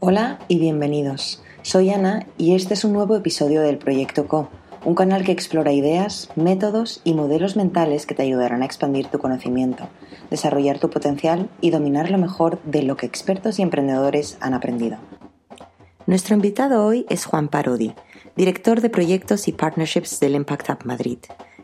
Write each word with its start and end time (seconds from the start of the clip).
Hola 0.00 0.38
y 0.46 0.58
bienvenidos. 0.58 1.42
Soy 1.62 1.88
Ana 1.88 2.26
y 2.36 2.54
este 2.54 2.74
es 2.74 2.84
un 2.84 2.92
nuevo 2.92 3.16
episodio 3.16 3.62
del 3.62 3.78
Proyecto 3.78 4.26
Co, 4.26 4.50
un 4.84 4.94
canal 4.94 5.24
que 5.24 5.32
explora 5.32 5.72
ideas, 5.72 6.28
métodos 6.36 7.00
y 7.04 7.14
modelos 7.14 7.56
mentales 7.56 8.04
que 8.04 8.14
te 8.14 8.22
ayudarán 8.22 8.60
a 8.60 8.66
expandir 8.66 9.06
tu 9.06 9.18
conocimiento, 9.18 9.88
desarrollar 10.30 10.78
tu 10.78 10.90
potencial 10.90 11.48
y 11.62 11.70
dominar 11.70 12.10
lo 12.10 12.18
mejor 12.18 12.60
de 12.64 12.82
lo 12.82 12.98
que 12.98 13.06
expertos 13.06 13.58
y 13.58 13.62
emprendedores 13.62 14.36
han 14.40 14.52
aprendido. 14.52 14.98
Nuestro 16.06 16.34
invitado 16.34 16.84
hoy 16.84 17.06
es 17.08 17.24
Juan 17.24 17.48
Parodi, 17.48 17.94
director 18.36 18.82
de 18.82 18.90
proyectos 18.90 19.48
y 19.48 19.52
partnerships 19.52 20.20
del 20.20 20.34
Impact 20.34 20.68
Hub 20.68 20.84
Madrid. 20.84 21.18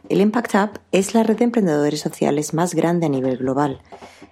El 0.08 0.20
Impact 0.20 0.54
Hub 0.54 0.80
es 0.92 1.14
la 1.14 1.22
red 1.22 1.38
de 1.38 1.44
emprendedores 1.44 2.00
sociales 2.00 2.54
más 2.54 2.74
grande 2.74 3.06
a 3.06 3.08
nivel 3.08 3.38
global 3.38 3.80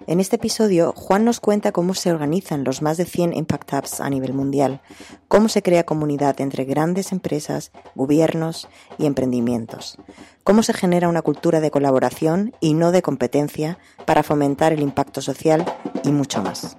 en 0.05 0.19
este 0.19 0.35
episodio, 0.35 0.91
Juan 0.95 1.23
nos 1.23 1.39
cuenta 1.39 1.71
cómo 1.71 1.93
se 1.93 2.11
organizan 2.11 2.65
los 2.65 2.81
más 2.81 2.97
de 2.97 3.05
100 3.05 3.33
Impact 3.33 3.73
Hubs 3.73 4.01
a 4.01 4.09
nivel 4.09 4.33
mundial, 4.33 4.81
cómo 5.29 5.47
se 5.47 5.61
crea 5.61 5.85
comunidad 5.85 6.41
entre 6.41 6.65
grandes 6.65 7.13
empresas, 7.13 7.71
gobiernos 7.95 8.67
y 8.97 9.05
emprendimientos, 9.05 9.97
cómo 10.43 10.61
se 10.61 10.73
genera 10.73 11.07
una 11.07 11.21
cultura 11.21 11.61
de 11.61 11.71
colaboración 11.71 12.53
y 12.59 12.73
no 12.73 12.91
de 12.91 13.01
competencia 13.01 13.77
para 14.05 14.23
fomentar 14.23 14.73
el 14.73 14.81
impacto 14.81 15.21
social 15.21 15.63
y 16.03 16.11
mucho 16.11 16.43
más. 16.43 16.75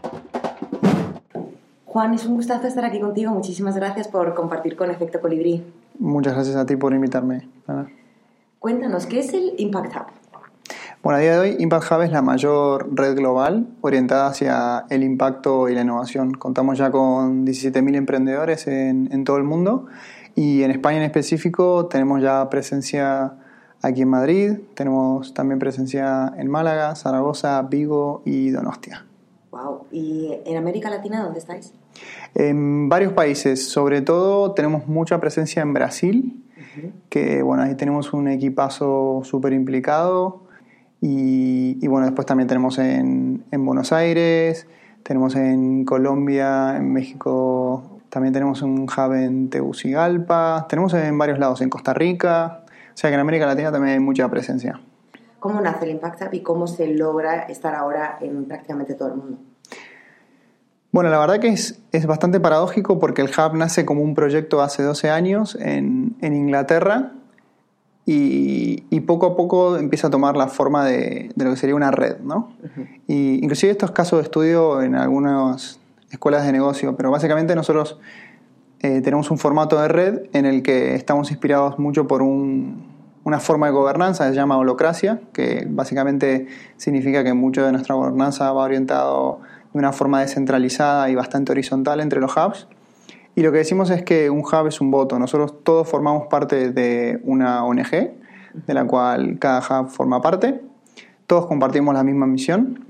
Juan, 1.87 2.13
es 2.13 2.27
un 2.27 2.35
gustazo 2.35 2.67
estar 2.67 2.85
aquí 2.85 3.01
contigo. 3.01 3.31
Muchísimas 3.31 3.77
gracias 3.77 4.09
por 4.09 4.35
compartir 4.35 4.77
con 4.77 4.91
Efecto 4.91 5.21
Colibrí. 5.21 5.65
Muchas 5.99 6.35
gracias 6.35 6.57
a 6.57 6.67
ti 6.67 6.77
por 6.77 6.93
invitarme. 6.93 7.49
Cuéntanos, 8.65 9.05
¿qué 9.05 9.19
es 9.19 9.35
el 9.35 9.53
Impact 9.59 9.95
Hub? 9.95 10.07
Bueno, 11.03 11.19
a 11.19 11.21
día 11.21 11.33
de 11.35 11.39
hoy 11.39 11.57
Impact 11.59 11.85
Hub 11.93 12.01
es 12.01 12.11
la 12.11 12.23
mayor 12.23 12.89
red 12.99 13.15
global 13.15 13.67
orientada 13.83 14.27
hacia 14.29 14.87
el 14.89 15.03
impacto 15.03 15.69
y 15.69 15.75
la 15.75 15.83
innovación. 15.83 16.33
Contamos 16.33 16.79
ya 16.79 16.91
con 16.91 17.45
17.000 17.45 17.95
emprendedores 17.95 18.67
en, 18.67 19.11
en, 19.13 19.25
todo 19.25 19.37
el 19.37 19.45
mundo 19.45 19.85
y 20.35 20.63
en 20.63 20.71
España 20.71 20.97
en 20.97 21.03
específico 21.03 21.89
tenemos 21.89 22.23
ya 22.23 22.49
presencia 22.49 23.35
aquí 23.83 24.01
en 24.01 24.09
Madrid, 24.09 24.53
tenemos 24.73 25.35
también 25.35 25.59
presencia 25.59 26.33
en 26.39 26.51
Málaga, 26.51 26.95
Zaragoza, 26.95 27.61
Vigo 27.61 28.23
y 28.25 28.49
Donostia. 28.49 29.05
Wow. 29.51 29.89
¿Y 29.93 30.39
en 30.47 30.57
América 30.57 30.89
Latina 30.89 31.23
dónde 31.23 31.39
estáis? 31.39 31.75
En 32.35 32.89
varios 32.89 33.13
países, 33.13 33.69
sobre 33.69 34.01
todo 34.01 34.53
tenemos 34.53 34.87
mucha 34.87 35.21
presencia 35.21 35.61
en 35.61 35.75
Brasil, 35.75 36.44
que 37.09 37.43
bueno, 37.43 37.63
ahí 37.63 37.75
tenemos 37.75 38.13
un 38.13 38.29
equipazo 38.29 39.21
súper 39.25 39.53
implicado 39.53 40.43
y, 41.01 41.87
bueno, 41.87 42.07
después 42.07 42.27
también 42.27 42.49
tenemos 42.49 42.79
en, 42.79 43.45
en, 43.51 43.67
Buenos 43.67 43.93
Aires, 43.93 44.67
tenemos 45.03 45.37
en 45.37 45.85
Colombia, 45.85 46.77
en 46.77 46.95
México, 46.95 48.01
también 48.09 48.33
tenemos 48.33 48.63
un 48.63 48.85
hub 48.85 49.13
en 49.13 49.51
Tegucigalpa, 49.51 50.67
tenemos 50.67 50.95
en 50.95 51.19
varios 51.19 51.39
lados, 51.39 51.61
en 51.61 51.69
Costa 51.69 51.93
Rica, 51.93 52.65
o 52.67 52.97
sea 52.97 53.11
que 53.11 53.15
en 53.15 53.21
América 53.21 53.45
Latina 53.45 53.71
también 53.71 53.95
hay 53.95 54.01
mucha 54.01 54.31
presencia. 54.31 54.81
¿Cómo 55.41 55.61
nace 55.61 55.85
el 55.85 55.91
Impact 55.91 56.23
Hub 56.23 56.29
y 56.33 56.41
cómo 56.41 56.67
se 56.67 56.87
logra 56.87 57.43
estar 57.43 57.75
ahora 57.75 58.17
en 58.23 58.47
prácticamente 58.47 58.95
todo 58.95 59.09
el 59.09 59.17
mundo? 59.17 59.39
Bueno, 60.95 61.11
la 61.11 61.19
verdad 61.19 61.41
que 61.41 61.49
es, 61.49 61.81
es 61.91 62.07
bastante 62.07 62.39
paradójico 62.39 63.01
porque 63.01 63.21
el 63.21 63.29
hub 63.29 63.57
nace 63.57 63.85
como 63.85 64.01
un 64.03 64.15
proyecto 64.15 64.63
hace 64.63 64.85
12 64.85 65.11
años 65.11 65.59
en, 65.61 66.15
en 66.21 66.37
Inglaterra 66.37 67.15
y, 68.07 69.01
poco 69.01 69.27
a 69.27 69.37
poco 69.37 69.77
empieza 69.77 70.07
a 70.07 70.11
tomar 70.11 70.37
la 70.37 70.47
forma 70.47 70.85
de, 70.85 71.33
lo 71.35 71.51
que 71.51 71.57
sería 71.57 71.75
una 71.75 71.91
red, 71.91 72.21
¿no? 72.21 72.53
y 73.09 73.43
inclusive 73.43 73.73
estos 73.73 73.91
casos 73.91 74.21
de 74.21 74.23
estudio 74.23 74.83
en 74.83 74.95
algunas 74.95 75.81
escuelas 76.13 76.47
de 76.47 76.53
negocio, 76.53 76.95
pero 76.97 77.11
básicamente 77.11 77.57
nosotros 77.57 77.99
eh, 78.79 79.01
tenemos 79.01 79.33
un 79.33 79.39
formato 79.39 79.83
de 79.83 79.89
red 79.89 80.21
en 80.33 80.47
el 80.47 80.63
que 80.63 80.95
estamos 80.95 81.33
inspirados 81.33 81.77
mucho 81.77 82.07
por 82.07 82.23
una 82.23 83.41
forma 83.41 83.67
de 83.67 83.73
gobernanza, 83.73 84.29
se 84.29 84.35
llama 84.37 84.59
holocracia, 84.59 85.23
que 85.33 85.67
básicamente 85.69 86.47
significa 86.77 87.25
que 87.25 87.35
mucho 87.35 87.67
de 87.67 87.73
nuestra 87.73 87.97
gobernanza 87.97 88.53
va 88.53 88.63
orientado 88.63 89.41
de 89.75 89.79
una 89.79 89.93
forma 89.93 90.21
descentralizada 90.21 91.11
y 91.11 91.15
bastante 91.15 91.53
horizontal 91.53 92.01
entre 92.01 92.21
los 92.21 92.35
hubs. 92.37 92.67
Y 93.35 93.43
lo 93.43 93.53
que 93.53 93.59
decimos 93.59 93.91
es 93.91 94.03
que 94.05 94.31
un 94.31 94.41
hub 94.41 94.67
es 94.69 94.81
un 94.81 94.91
voto. 94.91 95.19
Nosotros 95.19 95.63
todos 95.63 95.87
formamos 95.89 96.29
parte 96.29 96.71
de 96.71 97.21
una 97.25 97.65
ONG, 97.65 97.91
de 97.91 98.75
la 98.75 98.87
cual 98.87 99.39
cada 99.39 99.59
hub 99.59 99.91
forma 99.91 100.23
parte. 100.23 100.63
Todos 101.27 101.47
compartimos 101.47 101.93
la 101.95 102.05
misma 102.05 102.27
misión. 102.27 102.85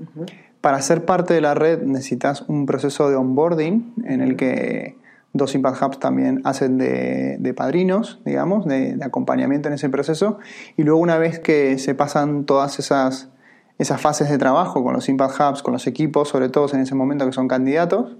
Para 0.61 0.81
ser 0.81 1.05
parte 1.05 1.33
de 1.33 1.41
la 1.41 1.55
red 1.55 1.81
necesitas 1.81 2.41
un 2.47 2.65
proceso 2.65 3.09
de 3.09 3.15
onboarding 3.15 3.93
en 4.05 4.21
el 4.21 4.35
que 4.35 4.95
dos 5.35 5.53
Impact 5.53 5.81
Hubs 5.81 5.99
también 5.99 6.41
hacen 6.45 6.77
de, 6.77 7.53
padrinos, 7.55 8.21
digamos, 8.25 8.65
de, 8.65 8.97
acompañamiento 9.01 9.67
en 9.67 9.75
ese 9.75 9.89
proceso. 9.89 10.39
Y 10.77 10.83
luego 10.83 10.99
una 10.99 11.17
vez 11.17 11.39
que 11.39 11.77
se 11.77 11.93
pasan 11.93 12.45
todas 12.45 12.79
esas, 12.79 13.29
esas 13.77 13.99
fases 13.99 14.29
de 14.29 14.37
trabajo 14.37 14.83
con 14.83 14.93
los 14.93 15.07
Impact 15.09 15.39
Hubs, 15.39 15.63
con 15.63 15.73
los 15.73 15.87
equipos, 15.87 16.29
sobre 16.29 16.49
todo 16.49 16.73
en 16.73 16.81
ese 16.81 16.95
momento 16.95 17.25
que 17.25 17.33
son 17.33 17.47
candidatos, 17.47 18.15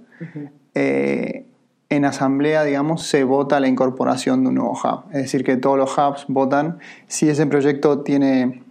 en 1.90 2.06
asamblea, 2.06 2.64
digamos, 2.64 3.04
se 3.04 3.24
vota 3.24 3.60
la 3.60 3.68
incorporación 3.68 4.44
de 4.44 4.50
un 4.50 4.56
nuevo 4.56 4.74
hub. 4.74 5.06
Es 5.12 5.24
decir, 5.24 5.44
que 5.44 5.56
todos 5.58 5.78
los 5.78 5.98
hubs 5.98 6.26
votan 6.28 6.80
si 7.08 7.30
ese 7.30 7.46
proyecto 7.46 8.02
tiene, 8.02 8.64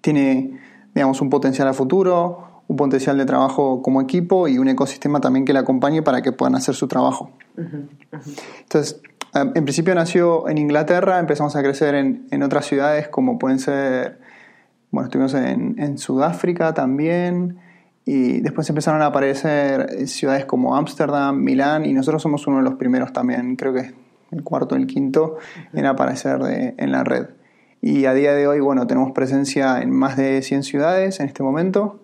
tiene 0.00 0.60
digamos, 0.94 1.20
un 1.20 1.30
potencial 1.30 1.68
a 1.68 1.72
futuro, 1.72 2.62
un 2.68 2.76
potencial 2.76 3.18
de 3.18 3.26
trabajo 3.26 3.82
como 3.82 4.00
equipo 4.00 4.46
y 4.48 4.58
un 4.58 4.68
ecosistema 4.68 5.20
también 5.20 5.44
que 5.44 5.52
le 5.52 5.58
acompañe 5.58 6.02
para 6.02 6.22
que 6.22 6.32
puedan 6.32 6.54
hacer 6.54 6.74
su 6.74 6.86
trabajo. 6.86 7.32
Entonces, 7.56 9.00
eh, 9.34 9.50
en 9.54 9.64
principio 9.64 9.94
nació 9.94 10.48
en 10.48 10.58
Inglaterra, 10.58 11.18
empezamos 11.18 11.56
a 11.56 11.62
crecer 11.62 11.94
en, 11.94 12.26
en 12.30 12.42
otras 12.42 12.66
ciudades 12.66 13.08
como 13.08 13.38
pueden 13.38 13.58
ser, 13.58 14.20
bueno, 14.90 15.06
estuvimos 15.06 15.34
en, 15.34 15.76
en 15.78 15.98
Sudáfrica 15.98 16.74
también, 16.74 17.58
y 18.04 18.40
después 18.40 18.68
empezaron 18.68 19.02
a 19.02 19.06
aparecer 19.06 20.06
ciudades 20.08 20.44
como 20.44 20.76
Ámsterdam, 20.76 21.38
Milán, 21.38 21.84
y 21.84 21.92
nosotros 21.92 22.22
somos 22.22 22.46
uno 22.46 22.58
de 22.58 22.64
los 22.64 22.74
primeros 22.74 23.12
también, 23.12 23.56
creo 23.56 23.72
que 23.72 23.92
el 24.30 24.42
cuarto 24.42 24.74
o 24.74 24.78
el 24.78 24.86
quinto, 24.86 25.36
en 25.72 25.86
aparecer 25.86 26.40
en 26.76 26.92
la 26.92 27.04
red. 27.04 27.26
Y 27.82 28.04
a 28.04 28.14
día 28.14 28.34
de 28.34 28.46
hoy, 28.46 28.60
bueno, 28.60 28.86
tenemos 28.86 29.12
presencia 29.12 29.80
en 29.80 29.90
más 29.90 30.16
de 30.16 30.42
100 30.42 30.64
ciudades 30.64 31.20
en 31.20 31.26
este 31.26 31.42
momento. 31.42 32.00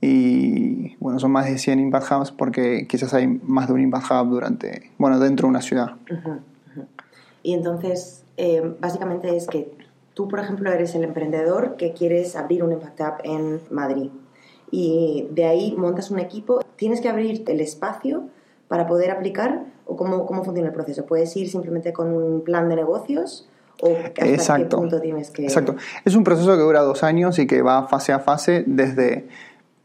Y 0.00 0.96
bueno, 0.96 1.20
son 1.20 1.30
más 1.30 1.46
de 1.46 1.58
100 1.58 1.78
Impact 1.78 2.10
Hubs 2.10 2.32
porque 2.32 2.86
quizás 2.88 3.14
hay 3.14 3.28
más 3.28 3.68
de 3.68 3.74
un 3.74 3.80
Impact 3.80 4.10
Hub 4.10 4.30
durante, 4.30 4.90
bueno, 4.98 5.20
dentro 5.20 5.46
de 5.46 5.50
una 5.50 5.62
ciudad. 5.62 5.92
Y 7.44 7.54
entonces, 7.54 8.24
eh, 8.36 8.74
básicamente 8.80 9.36
es 9.36 9.46
que 9.46 9.72
tú, 10.14 10.28
por 10.28 10.40
ejemplo, 10.40 10.70
eres 10.70 10.94
el 10.94 11.04
emprendedor 11.04 11.76
que 11.76 11.92
quieres 11.92 12.36
abrir 12.36 12.62
un 12.64 12.72
Impact 12.72 13.00
Hub 13.00 13.14
en 13.24 13.60
Madrid 13.70 14.10
y 14.70 15.28
de 15.30 15.44
ahí 15.44 15.74
montas 15.76 16.10
un 16.10 16.18
equipo. 16.18 16.64
¿Tienes 16.76 17.00
que 17.00 17.08
abrir 17.08 17.44
el 17.46 17.60
espacio 17.60 18.24
para 18.68 18.86
poder 18.86 19.10
aplicar 19.10 19.66
o 19.86 19.96
cómo, 19.96 20.26
cómo 20.26 20.44
funciona 20.44 20.68
el 20.68 20.74
proceso? 20.74 21.06
¿Puedes 21.06 21.36
ir 21.36 21.48
simplemente 21.48 21.92
con 21.92 22.12
un 22.12 22.42
plan 22.42 22.68
de 22.68 22.76
negocios? 22.76 23.48
¿O 23.82 23.88
hasta 23.88 24.26
Exacto. 24.26 24.76
qué 24.76 24.76
punto 24.76 25.00
tienes 25.00 25.30
que...? 25.30 25.42
Exacto. 25.44 25.76
Es 26.04 26.14
un 26.14 26.24
proceso 26.24 26.52
que 26.56 26.62
dura 26.62 26.80
dos 26.80 27.02
años 27.02 27.38
y 27.38 27.46
que 27.46 27.62
va 27.62 27.86
fase 27.86 28.12
a 28.12 28.18
fase 28.18 28.64
desde... 28.66 29.28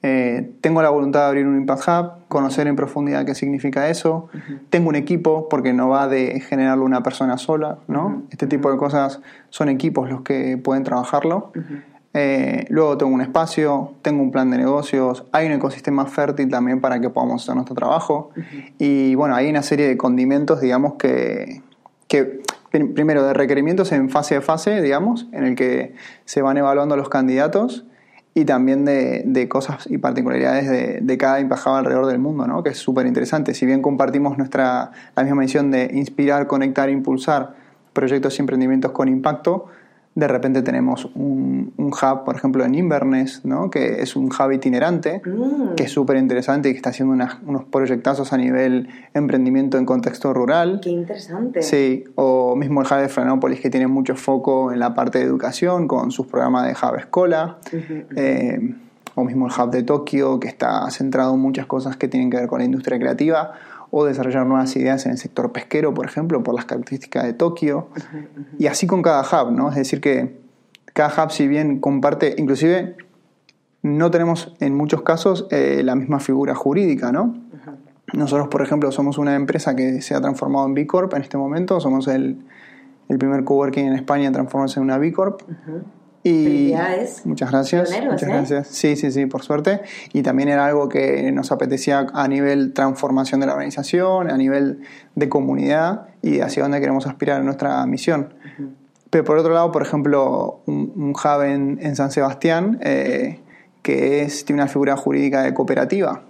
Eh, 0.04 0.52
tengo 0.62 0.82
la 0.82 0.90
voluntad 0.90 1.22
de 1.22 1.26
abrir 1.26 1.48
un 1.48 1.58
Impact 1.58 1.88
Hub, 1.88 2.12
conocer 2.28 2.68
en 2.68 2.76
profundidad 2.76 3.26
qué 3.26 3.34
significa 3.34 3.90
eso. 3.90 4.30
Tengo 4.70 4.90
un 4.90 4.96
equipo, 4.96 5.50
porque 5.50 5.74
no 5.74 5.90
va 5.90 6.08
de 6.08 6.40
generarlo 6.42 6.86
una 6.86 7.02
persona 7.02 7.38
sola, 7.38 7.80
¿no? 7.88 8.24
Este 8.30 8.48
tipo 8.48 8.72
de 8.72 8.78
cosas 8.78 9.20
son 9.50 9.70
equipos 9.70 10.10
los 10.10 10.22
que 10.22 10.58
pueden 10.58 10.84
trabajarlo. 10.84 11.52
Eh, 12.14 12.66
luego 12.70 12.98
tengo 12.98 13.14
un 13.14 13.22
espacio, 13.22 13.94
tengo 14.02 14.24
un 14.24 14.32
plan 14.32 14.50
de 14.50 14.58
negocios, 14.58 15.26
hay 15.32 15.48
un 15.48 15.54
ecosistema 15.54 16.06
fértil 16.06 16.50
también 16.50 16.80
para 16.80 17.00
que 17.00 17.10
podamos 17.10 17.44
hacer 17.44 17.56
nuestro 17.56 17.76
trabajo. 17.76 18.32
Y 18.78 19.16
bueno, 19.16 19.36
hay 19.36 19.50
una 19.50 19.64
serie 19.64 19.88
de 19.88 19.98
condimentos, 19.98 20.62
digamos, 20.62 20.94
que, 20.96 21.62
que 22.08 22.42
primero 22.70 23.24
de 23.24 23.34
requerimientos 23.34 23.92
en 23.92 24.10
fase 24.10 24.36
a 24.36 24.42
fase, 24.42 24.82
digamos, 24.82 25.28
en 25.32 25.44
el 25.44 25.56
que 25.56 25.96
se 26.26 26.42
van 26.42 26.58
evaluando 26.58 26.96
los 26.96 27.10
candidatos 27.10 27.86
y 28.38 28.46
también 28.46 28.86
de, 28.86 29.48
cosas 29.50 29.88
y 29.90 29.98
particularidades 29.98 30.70
de, 30.70 31.00
de 31.02 31.18
cada 31.18 31.40
Hub 31.40 31.70
alrededor 31.70 32.06
del 32.06 32.20
mundo, 32.20 32.46
¿no? 32.46 32.62
que 32.62 32.70
es 32.70 32.78
súper 32.78 33.08
interesante. 33.08 33.56
Si 33.56 33.66
bien 33.66 33.82
compartimos 33.82 34.38
nuestra, 34.38 34.92
la 35.16 35.24
misma 35.24 35.42
misión 35.42 35.72
de 35.72 35.90
inspirar, 35.92 36.46
conectar, 36.46 36.88
impulsar 36.92 37.56
proyectos 37.94 38.38
y 38.38 38.42
emprendimientos 38.44 38.92
con 38.92 39.08
impacto, 39.08 39.70
de 40.18 40.28
repente 40.28 40.64
tenemos 40.64 41.06
un, 41.14 41.74
hub, 41.78 42.24
por 42.26 42.36
ejemplo, 42.36 42.66
en 42.66 42.74
Inverness, 42.74 43.46
¿no? 43.46 43.70
que 43.70 44.02
es 44.02 44.16
un 44.16 44.32
hub 44.32 44.52
itinerante, 44.52 45.22
mm. 45.24 45.76
que 45.76 45.84
es 45.84 45.92
súper 45.92 46.18
interesante 46.18 46.70
y 46.70 46.72
que 46.72 46.78
está 46.78 46.90
haciendo 46.90 47.24
unos 47.46 47.66
proyectazos 47.66 48.34
a 48.34 48.38
nivel 48.38 48.90
emprendimiento 49.14 49.78
en 49.78 49.86
contexto 49.86 50.34
rural. 50.34 50.80
Qué 50.82 50.90
interesante. 50.90 51.62
Sí, 51.62 52.04
o 52.16 52.56
mismo 52.56 52.82
el 52.82 52.88
hub 52.88 52.98
de 52.98 53.10
Florianópolis, 53.10 53.60
que 53.60 53.70
tiene 53.70 53.86
mucho 53.86 54.16
foco 54.16 54.72
en 54.72 54.80
la 54.80 54.96
parte 54.96 55.20
de 55.20 55.26
educación 55.26 55.88
con 55.88 56.10
sus 56.10 56.26
programas 56.26 56.66
de 56.66 56.72
Hub 56.72 56.96
Escola. 56.96 57.60
Eh, 58.16 58.74
o 59.14 59.24
mismo 59.24 59.48
el 59.48 59.54
hub 59.54 59.70
de 59.70 59.84
Tokio, 59.84 60.40
que 60.40 60.48
está 60.48 60.90
centrado 60.90 61.36
en 61.36 61.42
muchas 61.42 61.68
cosas 61.68 61.96
que 61.96 62.08
tienen 62.08 62.32
que 62.32 62.38
ver 62.38 62.48
con 62.48 62.58
la 62.58 62.66
industria 62.66 62.98
creativa 62.98 63.54
o 63.92 64.06
desarrollar 64.06 64.46
nuevas 64.46 64.76
ideas 64.76 65.06
en 65.06 65.14
el 65.14 65.18
sector 65.18 65.52
pesquero, 65.52 65.94
por 65.94 66.06
ejemplo, 66.06 66.44
por 66.44 66.56
las 66.56 66.66
características 66.66 67.24
de 67.24 67.34
Tokio. 67.34 67.90
Y 68.60 68.68
así 68.68 68.88
con 68.88 69.02
cada 69.02 69.22
hub, 69.22 69.52
¿no? 69.52 69.70
Es 69.70 69.76
decir, 69.76 70.02
que 70.02 70.40
cada 70.94 71.24
hub, 71.24 71.32
si 71.32 71.48
bien 71.48 71.80
comparte, 71.80 72.36
inclusive 72.38 72.96
no 73.84 74.12
tenemos 74.12 74.56
en 74.60 74.76
muchos 74.76 75.02
casos 75.02 75.48
eh, 75.52 75.82
la 75.84 75.96
misma 75.96 76.20
figura 76.20 76.56
jurídica, 76.56 77.12
¿no? 77.12 77.36
Nosotros, 78.14 78.48
por 78.48 78.62
ejemplo, 78.62 78.92
somos 78.92 79.18
una 79.18 79.36
empresa 79.36 79.76
que 79.76 80.02
se 80.02 80.16
ha 80.16 80.22
transformado 80.22 80.66
en 80.66 80.74
B 80.74 80.88
Corp 80.88 81.14
en 81.14 81.22
este 81.22 81.38
momento, 81.38 81.80
somos 81.82 82.08
el, 82.08 82.38
el 83.10 83.18
primer 83.18 83.44
coworking 83.44 83.88
en 83.88 83.94
España 83.94 84.32
transformarse 84.32 84.80
en 84.80 84.86
una 84.86 84.98
B 84.98 85.12
Corp. 85.12 85.42
Y 86.28 86.74
muchas 87.26 87.52
gracias. 87.52 87.90
muchas 88.04 88.24
¿eh? 88.24 88.28
gracias. 88.28 88.68
Sí, 88.68 88.96
sí, 88.96 89.12
sí, 89.12 89.26
por 89.26 89.44
suerte. 89.44 89.82
Y 90.14 90.24
también 90.24 90.50
era 90.50 90.66
algo 90.66 90.90
que 90.90 91.32
nos 91.32 91.52
apetecía 91.52 92.08
a 92.14 92.28
nivel 92.28 92.74
transformación 92.74 93.40
de 93.40 93.48
la 93.48 93.54
organización, 93.54 94.30
a 94.30 94.38
nivel 94.38 94.82
de 95.16 95.30
comunidad 95.30 96.08
y 96.22 96.42
hacia 96.42 96.64
dónde 96.64 96.80
queremos 96.80 97.08
aspirar 97.08 97.40
en 97.40 97.46
nuestra 97.46 97.86
misión. 97.86 98.34
Pero 99.10 99.24
por 99.24 99.38
otro 99.38 99.54
lado, 99.54 99.72
por 99.72 99.82
ejemplo, 99.82 100.60
un, 100.66 100.92
un 100.96 101.12
hub 101.12 101.42
en, 101.44 101.96
San 101.96 102.12
Sebastián, 102.12 102.80
eh, 102.82 103.40
que 103.82 104.24
es, 104.24 104.44
tiene 104.44 104.62
una 104.62 104.70
figura 104.70 104.98
jurídica 104.98 105.44
de 105.44 105.54
cooperativa 105.54 106.24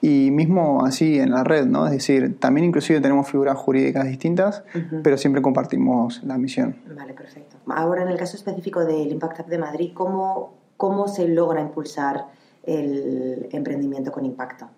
y 0.00 0.30
mismo 0.30 0.84
así 0.84 1.18
en 1.18 1.30
la 1.30 1.42
red, 1.42 1.66
¿no? 1.66 1.86
Es 1.86 1.92
decir, 1.92 2.38
también 2.38 2.66
inclusive 2.66 3.00
tenemos 3.00 3.28
figuras 3.28 3.56
jurídicas 3.56 4.06
distintas, 4.06 4.62
pero 5.02 5.16
siempre 5.16 5.42
compartimos 5.42 6.22
la 6.24 6.36
misión. 6.38 6.76
Vale, 6.94 7.14
perfecto. 7.14 7.56
Ahora, 7.68 8.02
en 8.02 8.08
el 8.08 8.18
caso 8.18 8.36
específico 8.36 8.84
del 8.84 9.10
Impact 9.10 9.40
Hub 9.40 9.46
de 9.46 9.58
Madrid, 9.58 9.90
¿cómo, 9.94 10.54
cómo 10.76 11.08
se 11.08 11.26
logra 11.28 11.60
impulsar 11.60 12.26
el 12.64 13.48
emprendimiento 13.52 14.12
con 14.12 14.24
impacto? 14.24 14.68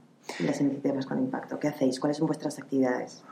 Las 0.41 0.61
iniciativas 0.61 1.07
con 1.07 1.19
impacto. 1.19 1.59
¿Qué 1.59 1.69
hacéis? 1.69 1.99
¿Cuáles 1.99 2.19
son 2.19 2.27
vuestras 2.27 2.59
actividades? 2.59 3.23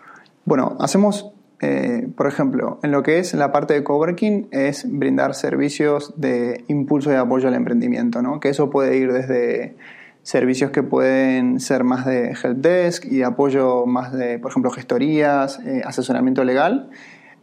Bueno, 0.45 0.77
hacemos, 0.81 1.31
eh, 1.61 2.09
por 2.17 2.27
ejemplo, 2.27 2.79
en 2.83 2.91
lo 2.91 3.03
que 3.03 3.19
es 3.19 3.35
la 3.35 3.53
parte 3.53 3.75
de 3.75 3.85
coworking, 3.85 4.49
es 4.51 4.87
brindar 4.91 5.35
servicios 5.35 6.15
de 6.17 6.65
impulso 6.69 7.13
y 7.13 7.17
apoyo 7.17 7.49
al 7.49 7.55
emprendimiento, 7.55 8.23
¿no? 8.23 8.41
Que 8.41 8.49
eso 8.49 8.71
puede 8.71 8.97
ir 8.97 9.13
desde 9.13 9.77
servicios 10.27 10.73
que 10.73 10.83
pueden 10.83 11.61
ser 11.61 11.85
más 11.85 12.05
de 12.05 12.33
helpdesk 12.33 13.05
y 13.05 13.19
de 13.19 13.25
apoyo 13.25 13.87
más 13.87 14.13
de, 14.13 14.41
por 14.41 14.51
ejemplo, 14.51 14.73
gestorías, 14.73 15.61
eh, 15.61 15.83
asesoramiento 15.85 16.43
legal, 16.43 16.91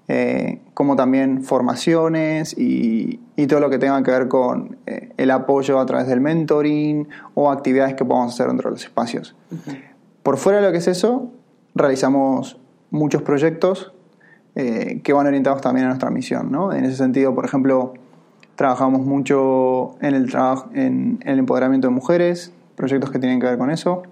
eh, 0.09 0.59
como 0.73 0.97
también 0.97 1.45
formaciones 1.45 2.53
y, 2.57 3.21
todo 3.47 3.61
lo 3.61 3.69
que 3.69 3.77
tenga 3.77 4.03
que 4.03 4.11
ver 4.11 4.27
con 4.27 4.79
eh, 4.85 5.13
el 5.15 5.31
apoyo 5.31 5.79
a 5.79 5.85
través 5.85 6.07
del 6.07 6.19
mentoring 6.19 7.07
o 7.35 7.51
actividades 7.51 7.93
que 7.93 8.03
podamos 8.03 8.33
hacer 8.33 8.47
dentro 8.47 8.69
de 8.69 8.75
los 8.75 8.83
espacios. 8.83 9.33
Por 10.21 10.35
fuera 10.35 10.59
de 10.59 10.65
lo 10.65 10.71
que 10.73 10.79
es 10.79 10.87
eso, 10.89 11.31
realizamos 11.75 12.59
muchos 12.91 13.21
proyectos 13.21 13.93
que 14.55 15.13
van 15.13 15.25
orientados 15.25 15.61
también 15.61 15.85
a 15.85 15.89
nuestra 15.89 16.11
misión. 16.11 16.51
¿no? 16.51 16.73
En 16.73 16.83
ese 16.83 16.97
sentido, 16.97 17.33
por 17.33 17.45
ejemplo, 17.45 17.93
trabajamos 18.55 19.01
mucho 19.01 19.95
en 20.01 20.15
el, 20.15 20.29
trabajo, 20.29 20.69
en 20.73 21.19
el 21.25 21.39
empoderamiento 21.39 21.87
de 21.87 21.93
mujeres, 21.93 22.53
proyectos 22.75 23.11
que 23.11 23.19
tienen 23.19 23.39
que 23.39 23.47
ver 23.47 23.57
con 23.57 23.69
eso. 23.69 24.03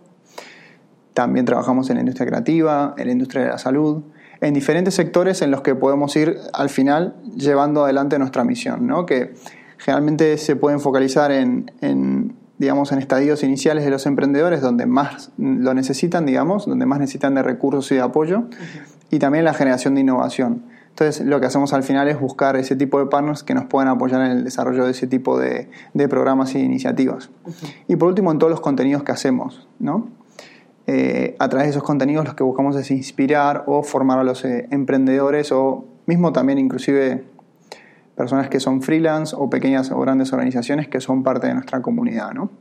También 1.14 1.46
trabajamos 1.46 1.90
en 1.90 1.96
la 1.96 2.02
industria 2.02 2.28
creativa, 2.28 2.96
en 2.98 3.06
la 3.06 3.12
industria 3.12 3.44
de 3.44 3.50
la 3.50 3.58
salud, 3.58 4.04
en 4.40 4.54
diferentes 4.54 4.94
sectores 4.96 5.42
en 5.42 5.52
los 5.52 5.62
que 5.62 5.76
podemos 5.76 6.16
ir 6.16 6.38
al 6.54 6.70
final 6.70 7.16
llevando 7.36 7.84
adelante 7.84 8.18
nuestra 8.18 8.44
misión, 8.44 8.88
¿no? 8.88 9.06
que 9.06 9.34
generalmente 9.78 10.38
se 10.38 10.56
pueden 10.56 10.80
focalizar 10.80 11.32
en, 11.32 11.72
en, 11.82 12.36
digamos, 12.58 12.92
en 12.92 13.00
estadios 13.00 13.44
iniciales 13.44 13.84
de 13.84 13.90
los 13.90 14.06
emprendedores 14.06 14.62
donde 14.62 14.86
más 14.86 15.32
lo 15.38 15.74
necesitan, 15.74 16.26
digamos, 16.26 16.68
donde 16.68 16.86
más 16.86 17.00
necesitan 17.00 17.36
de 17.36 17.44
recursos 17.44 17.92
y 17.92 17.96
de 17.96 18.02
apoyo, 18.02 18.46
y 19.10 19.20
también 19.20 19.46
la 19.46 19.54
generación 19.54 19.96
de 19.96 20.02
innovación. 20.02 20.64
Entonces, 20.92 21.26
lo 21.26 21.40
que 21.40 21.48
hacemos 21.48 21.74
al 21.74 21.84
final 21.84 22.08
es 22.10 22.20
buscar 22.20 22.56
ese 22.58 22.76
tipo 22.76 23.00
de 23.00 23.08
partners 23.08 23.44
que 23.44 23.54
nos 23.54 23.66
puedan 23.66 23.88
apoyar 23.88 24.22
en 24.22 24.32
el 24.32 24.44
desarrollo 24.44 24.86
de 24.86 24.92
ese 24.92 25.08
tipo 25.08 25.40
de, 25.40 25.68
programas 26.10 26.54
e 26.54 26.60
iniciativas. 26.60 27.30
Y 27.88 27.96
por 27.96 28.10
último, 28.10 28.32
en 28.32 28.38
todos 28.38 28.52
los 28.52 28.62
contenidos 28.62 29.04
que 29.04 29.12
hacemos, 29.12 29.68
¿no? 29.80 30.10
Eh, 30.88 31.36
a 31.40 31.48
través 31.48 31.68
de 31.68 31.72
esos 31.72 31.84
contenidos 31.84 32.28
lo 32.28 32.36
que 32.36 32.44
buscamos 32.44 32.76
es 32.76 32.90
inspirar 32.92 33.64
o 33.68 33.84
formar 33.84 34.20
a 34.20 34.24
los 34.24 34.44
eh, 34.44 34.68
emprendedores 34.72 35.52
o 35.52 35.86
mismo 36.08 36.34
también 36.34 36.58
inclusive 36.58 37.24
personas 38.16 38.50
que 38.50 38.60
son 38.60 38.82
freelance 38.82 39.36
o 39.38 39.50
pequeñas 39.50 39.92
o 39.92 40.00
grandes 40.00 40.34
organizaciones 40.34 40.88
que 40.88 41.00
son 41.00 41.24
parte 41.24 41.48
de 41.48 41.54
nuestra 41.54 41.82
comunidad, 41.82 42.34
¿no? 42.34 42.52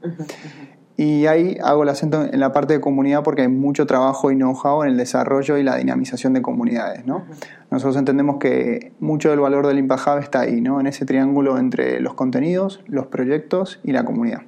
Y 1.01 1.27
ahí 1.29 1.57
hago 1.65 1.85
el 1.85 1.89
acento 1.89 2.27
en 2.31 2.39
la 2.41 2.53
parte 2.53 2.75
de 2.75 2.81
comunidad 2.83 3.23
porque 3.23 3.41
hay 3.41 3.49
mucho 3.49 3.87
trabajo 3.87 4.31
y 4.31 4.37
know-how 4.37 4.83
en 4.83 4.91
el 4.91 4.97
desarrollo 4.99 5.57
y 5.57 5.63
la 5.63 5.77
dinamización 5.77 6.35
de 6.35 6.43
comunidades. 6.43 7.07
¿no? 7.07 7.25
Nosotros 7.71 7.97
entendemos 7.97 8.37
que 8.37 8.93
mucho 9.01 9.31
del 9.31 9.41
valor 9.41 9.67
del 9.67 9.79
Impact 9.79 10.07
Hub 10.07 10.19
está 10.19 10.41
ahí, 10.41 10.61
¿no? 10.61 10.79
en 10.79 10.87
ese 10.87 11.07
triángulo 11.07 11.57
entre 11.57 12.01
los 12.01 12.13
contenidos, 12.13 12.83
los 12.87 13.07
proyectos 13.07 13.81
y 13.83 13.93
la 13.93 14.05
comunidad. 14.05 14.43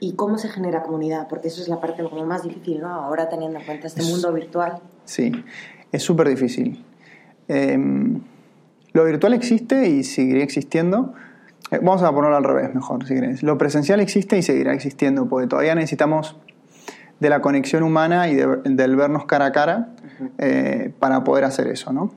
¿Y 0.00 0.16
cómo 0.16 0.36
se 0.36 0.50
genera 0.50 0.82
comunidad? 0.82 1.28
Porque 1.30 1.48
eso 1.48 1.62
es 1.62 1.68
la 1.68 1.80
parte 1.80 2.02
como 2.02 2.26
más 2.26 2.42
difícil, 2.42 2.82
¿no? 2.82 2.88
Ahora 2.88 3.30
teniendo 3.30 3.58
en 3.58 3.64
cuenta 3.64 3.86
este 3.86 4.02
mundo 4.02 4.30
virtual. 4.34 4.82
Sí, 5.06 5.32
es 5.90 6.02
súper 6.02 6.28
difícil. 6.28 6.84
Em, 7.48 8.20
lo 8.92 9.02
virtual 9.02 9.32
existe 9.32 9.88
y 9.88 10.04
seguirá 10.04 10.42
existiendo, 10.42 11.14
eh, 11.14 11.27
vamos 11.70 12.02
a 12.02 12.12
ponerlo 12.12 12.36
al 12.36 12.44
revés 12.44 12.74
mejor, 12.74 13.06
si 13.06 13.14
querés. 13.14 13.42
Lo 13.42 13.58
presencial 13.58 14.00
existe 14.00 14.38
y 14.38 14.42
seguirá 14.42 14.72
existiendo, 14.72 15.28
porque 15.28 15.46
todavía 15.46 15.74
necesitamos 15.74 16.36
de 17.20 17.28
la 17.28 17.40
conexión 17.40 17.82
humana 17.82 18.28
y 18.28 18.36
del 18.36 18.96
vernos 18.96 19.24
cara 19.26 19.46
a 19.46 19.52
cara 19.52 19.88
eh, 20.38 20.92
para 20.98 21.24
poder 21.24 21.44
hacer 21.44 21.66
eso, 21.68 21.92
¿no? 21.92 22.12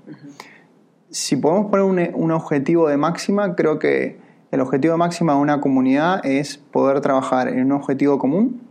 Si 1.09 1.35
podemos 1.35 1.69
poner 1.69 2.13
un, 2.13 2.31
objetivo 2.31 2.87
de 2.87 2.97
máxima, 2.97 3.55
creo 3.55 3.79
que 3.79 4.19
el 4.51 4.61
objetivo 4.61 4.93
de 4.93 4.97
máxima 4.97 5.33
de 5.33 5.39
una 5.39 5.59
comunidad 5.59 6.25
es 6.25 6.57
poder 6.57 7.01
trabajar 7.01 7.49
en 7.49 7.65
un 7.65 7.71
objetivo 7.73 8.17
común 8.17 8.61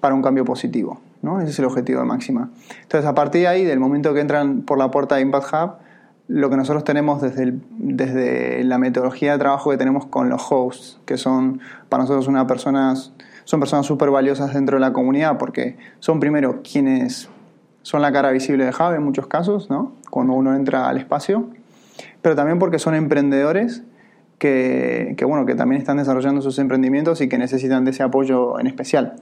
para 0.00 0.14
un 0.14 0.22
cambio 0.22 0.44
positivo, 0.44 1.00
¿no? 1.20 1.40
Ese 1.40 1.50
es 1.50 1.58
el 1.58 1.66
objetivo 1.66 2.00
de 2.00 2.06
máxima. 2.06 2.50
Entonces, 2.82 3.06
a 3.08 3.14
partir 3.14 3.42
de 3.42 3.48
ahí, 3.48 3.64
del 3.64 3.78
momento 3.78 4.14
que 4.14 4.20
entran 4.20 4.62
por 4.62 4.78
la 4.78 4.90
puerta 4.90 5.16
de 5.16 5.22
Impact 5.22 5.52
Hub, 5.52 5.70
lo 6.30 6.48
que 6.48 6.56
nosotros 6.56 6.84
tenemos 6.84 7.20
desde, 7.20 7.54
desde 7.70 8.62
la 8.62 8.78
metodología 8.78 9.32
de 9.32 9.38
trabajo 9.40 9.70
que 9.70 9.76
tenemos 9.76 10.06
con 10.06 10.28
los 10.28 10.40
hosts, 10.48 11.00
que 11.04 11.16
son 11.16 11.60
para 11.88 12.04
nosotros 12.04 12.28
una 12.28 12.46
personas, 12.46 13.12
son 13.42 13.58
personas 13.58 13.84
súper 13.84 14.10
valiosas 14.10 14.54
dentro 14.54 14.76
de 14.76 14.80
la 14.80 14.92
comunidad 14.92 15.38
porque 15.38 15.76
son 15.98 16.20
primero 16.20 16.62
quienes 16.62 17.28
son 17.82 18.00
la 18.00 18.12
cara 18.12 18.30
visible 18.30 18.64
de 18.64 18.70
Java 18.70 18.94
en 18.94 19.02
muchos 19.02 19.26
casos, 19.26 19.70
¿no? 19.70 19.92
cuando 20.08 20.34
uno 20.34 20.54
entra 20.54 20.88
al 20.88 20.98
espacio, 20.98 21.48
pero 22.22 22.36
también 22.36 22.60
porque 22.60 22.78
son 22.78 22.94
emprendedores 22.94 23.82
que, 24.38 25.14
que, 25.16 25.24
bueno, 25.24 25.46
que 25.46 25.56
también 25.56 25.80
están 25.80 25.96
desarrollando 25.96 26.42
sus 26.42 26.60
emprendimientos 26.60 27.20
y 27.22 27.28
que 27.28 27.38
necesitan 27.38 27.84
de 27.84 27.90
ese 27.90 28.04
apoyo 28.04 28.60
en 28.60 28.68
especial. 28.68 29.16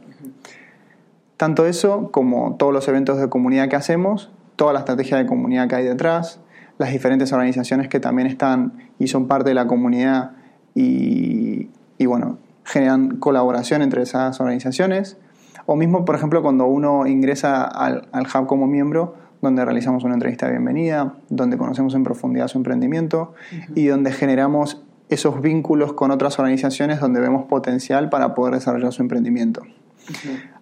Tanto 1.39 1.65
eso 1.65 2.11
como 2.11 2.57
todos 2.57 2.75
los 2.75 2.87
eventos 2.87 3.19
de 3.19 3.31
comunidad 3.31 3.71
que 3.71 3.77
hacemos, 3.77 4.31
toda 4.57 4.75
la 4.75 4.81
estrategia 4.81 5.17
de 5.17 5.25
comunidad 5.25 5.69
que 5.69 5.77
hay 5.77 5.85
detrás, 5.85 6.41
las 6.79 6.93
diferentes 6.93 7.33
organizaciones 7.33 7.89
que 7.89 8.01
también 8.01 8.29
están 8.29 8.73
y 8.99 9.09
son 9.09 9.27
parte 9.27 9.51
de 9.51 9.55
la 9.55 9.67
comunidad 9.67 10.33
y, 10.75 11.69
bueno, 12.07 12.39
generan 12.65 13.17
colaboración 13.17 13.83
entre 13.83 14.03
esas 14.03 14.41
organizaciones. 14.41 15.19
O 15.67 15.75
mismo, 15.75 16.05
por 16.05 16.15
ejemplo, 16.15 16.41
cuando 16.41 16.67
uno 16.67 17.07
ingresa 17.07 17.65
al, 17.65 18.09
hub 18.13 18.47
como 18.47 18.67
miembro, 18.69 19.17
donde 19.43 19.65
realizamos 19.65 20.05
una 20.05 20.15
entrevista 20.15 20.47
de 20.47 20.53
bienvenida, 20.53 21.15
donde 21.29 21.59
conocemos 21.59 21.95
en 21.95 22.05
profundidad 22.05 22.47
su 22.49 22.59
emprendimiento 22.59 23.35
y 23.75 23.87
donde 23.87 24.13
generamos 24.13 24.83
esos 25.09 25.41
vínculos 25.41 25.95
con 25.95 26.11
otras 26.11 26.39
organizaciones 26.39 27.01
donde 27.01 27.21
vemos 27.21 27.47
potencial 27.47 28.09
para 28.09 28.35
poder 28.35 28.55
desarrollar 28.55 28.93
su 28.93 29.03
emprendimiento. 29.03 29.63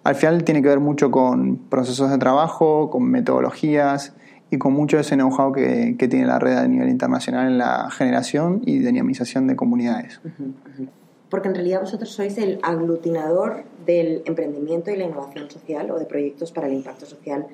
Al 0.03 0.15
final 0.15 0.45
tiene 0.45 0.63
que 0.63 0.69
ver 0.69 0.81
mucho 0.81 1.11
con 1.11 1.57
procesos 1.57 2.11
de 2.11 2.19
trabajo, 2.19 2.91
con 2.91 3.05
metodologías 3.05 4.15
y 4.51 4.59
con 4.59 4.73
mucho 4.73 4.97
de 4.97 5.03
ese 5.03 5.17
know-how 5.17 5.53
que, 5.53 5.97
que, 5.99 6.09
tiene 6.09 6.27
la 6.27 6.39
red 6.39 6.57
a 6.57 6.69
nivel 6.69 6.89
internacional 6.89 7.49
en 7.49 7.59
la 7.59 7.91
generación 7.91 8.63
y 8.65 8.79
dinamización 8.79 9.47
de 9.47 9.57
comunidades. 9.57 10.21
porque 11.29 11.49
en 11.49 11.55
realidad 11.55 11.81
vosotros 11.81 12.11
sois 12.11 12.39
el 12.39 12.61
aglutinador 12.63 13.65
del 13.85 14.23
emprendimiento 14.27 14.91
y 14.91 14.97
la 14.97 15.05
innovación 15.05 15.51
social 15.51 15.91
o 15.91 15.99
de 15.99 16.05
proyectos 16.05 16.53
para 16.53 16.69
el 16.69 16.75
impacto 16.75 17.07
social 17.07 17.47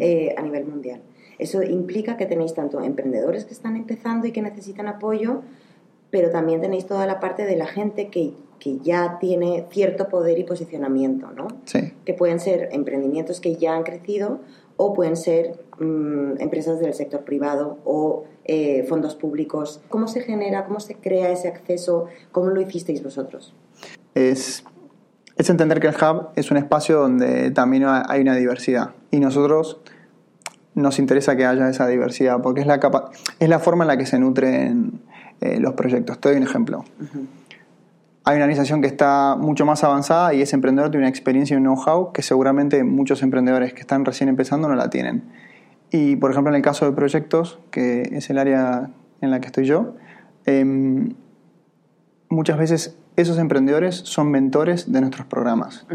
eh, 0.00 0.34
a 0.36 0.42
nivel 0.42 0.64
mundial. 0.64 1.00
Eso 1.38 1.62
implica 1.62 2.16
que 2.16 2.26
tenéis 2.26 2.54
tanto 2.54 2.80
emprendedores 2.80 3.44
que 3.44 3.52
están 3.52 3.76
empezando 3.76 4.26
y 4.26 4.32
que 4.32 4.42
necesitan 4.42 4.88
apoyo, 4.88 5.42
pero 6.10 6.30
también 6.30 6.60
tenéis 6.60 6.86
toda 6.86 7.06
la 7.06 7.20
parte 7.20 7.44
de 7.44 7.56
la 7.56 7.66
gente 7.66 8.08
que, 8.08 8.32
que 8.58 8.78
ya 8.78 9.18
tiene 9.20 9.66
cierto 9.70 10.08
poder 10.08 10.38
y 10.38 10.44
posicionamiento, 10.44 11.30
¿no? 11.30 11.48
Sí. 11.64 11.92
Que 12.04 12.14
pueden 12.14 12.40
ser 12.40 12.70
emprendimientos 12.72 13.40
que 13.40 13.56
ya 13.56 13.74
han 13.74 13.84
crecido 13.84 14.40
o 14.78 14.94
pueden 14.94 15.16
ser 15.16 15.60
mm, 15.78 16.40
empresas 16.40 16.80
del 16.80 16.94
sector 16.94 17.24
privado 17.24 17.78
o 17.84 18.24
eh, 18.44 18.86
fondos 18.88 19.16
públicos. 19.16 19.82
¿Cómo 19.90 20.08
se 20.08 20.22
genera, 20.22 20.64
cómo 20.64 20.80
se 20.80 20.94
crea 20.94 21.30
ese 21.30 21.48
acceso? 21.48 22.06
¿Cómo 22.32 22.48
lo 22.48 22.60
hicisteis 22.62 23.02
vosotros? 23.02 23.54
Es, 24.14 24.64
es 25.36 25.50
entender 25.50 25.80
que 25.80 25.88
el 25.88 25.94
hub 25.94 26.28
es 26.36 26.50
un 26.50 26.56
espacio 26.56 27.00
donde 27.00 27.50
también 27.50 27.84
hay 27.86 28.22
una 28.22 28.36
diversidad 28.36 28.94
y 29.10 29.18
nosotros 29.18 29.80
nos 30.74 31.00
interesa 31.00 31.36
que 31.36 31.44
haya 31.44 31.68
esa 31.68 31.88
diversidad 31.88 32.40
porque 32.40 32.60
es 32.60 32.66
la, 32.66 32.78
capa 32.78 33.10
es 33.40 33.48
la 33.48 33.58
forma 33.58 33.82
en 33.82 33.88
la 33.88 33.96
que 33.96 34.06
se 34.06 34.18
nutren 34.20 35.00
eh, 35.40 35.58
los 35.58 35.74
proyectos. 35.74 36.20
Te 36.20 36.28
doy 36.28 36.38
un 36.38 36.44
ejemplo. 36.44 36.84
Hay 38.28 38.36
una 38.36 38.44
organización 38.44 38.82
que 38.82 38.88
está 38.88 39.36
mucho 39.40 39.64
más 39.64 39.84
avanzada 39.84 40.34
y 40.34 40.42
ese 40.42 40.54
emprendedor 40.54 40.90
tiene 40.90 41.04
una 41.04 41.08
experiencia 41.08 41.54
y 41.54 41.56
un 41.56 41.62
know-how 41.62 42.12
que 42.12 42.20
seguramente 42.20 42.84
muchos 42.84 43.22
emprendedores 43.22 43.72
que 43.72 43.80
están 43.80 44.04
recién 44.04 44.28
empezando 44.28 44.68
no 44.68 44.74
la 44.74 44.90
tienen. 44.90 45.22
Y, 45.90 46.16
por 46.16 46.30
ejemplo, 46.30 46.52
en 46.52 46.56
el 46.56 46.60
caso 46.60 46.84
de 46.84 46.92
proyectos, 46.92 47.58
que 47.70 48.02
es 48.12 48.28
el 48.28 48.36
área 48.36 48.90
en 49.22 49.30
la 49.30 49.40
que 49.40 49.46
estoy 49.46 49.64
yo, 49.64 49.94
em, 50.44 51.14
muchas 52.28 52.58
veces 52.58 52.98
esos 53.16 53.38
emprendedores 53.38 53.94
son 53.94 54.30
mentores 54.30 54.92
de 54.92 55.00
nuestros 55.00 55.26
programas. 55.26 55.86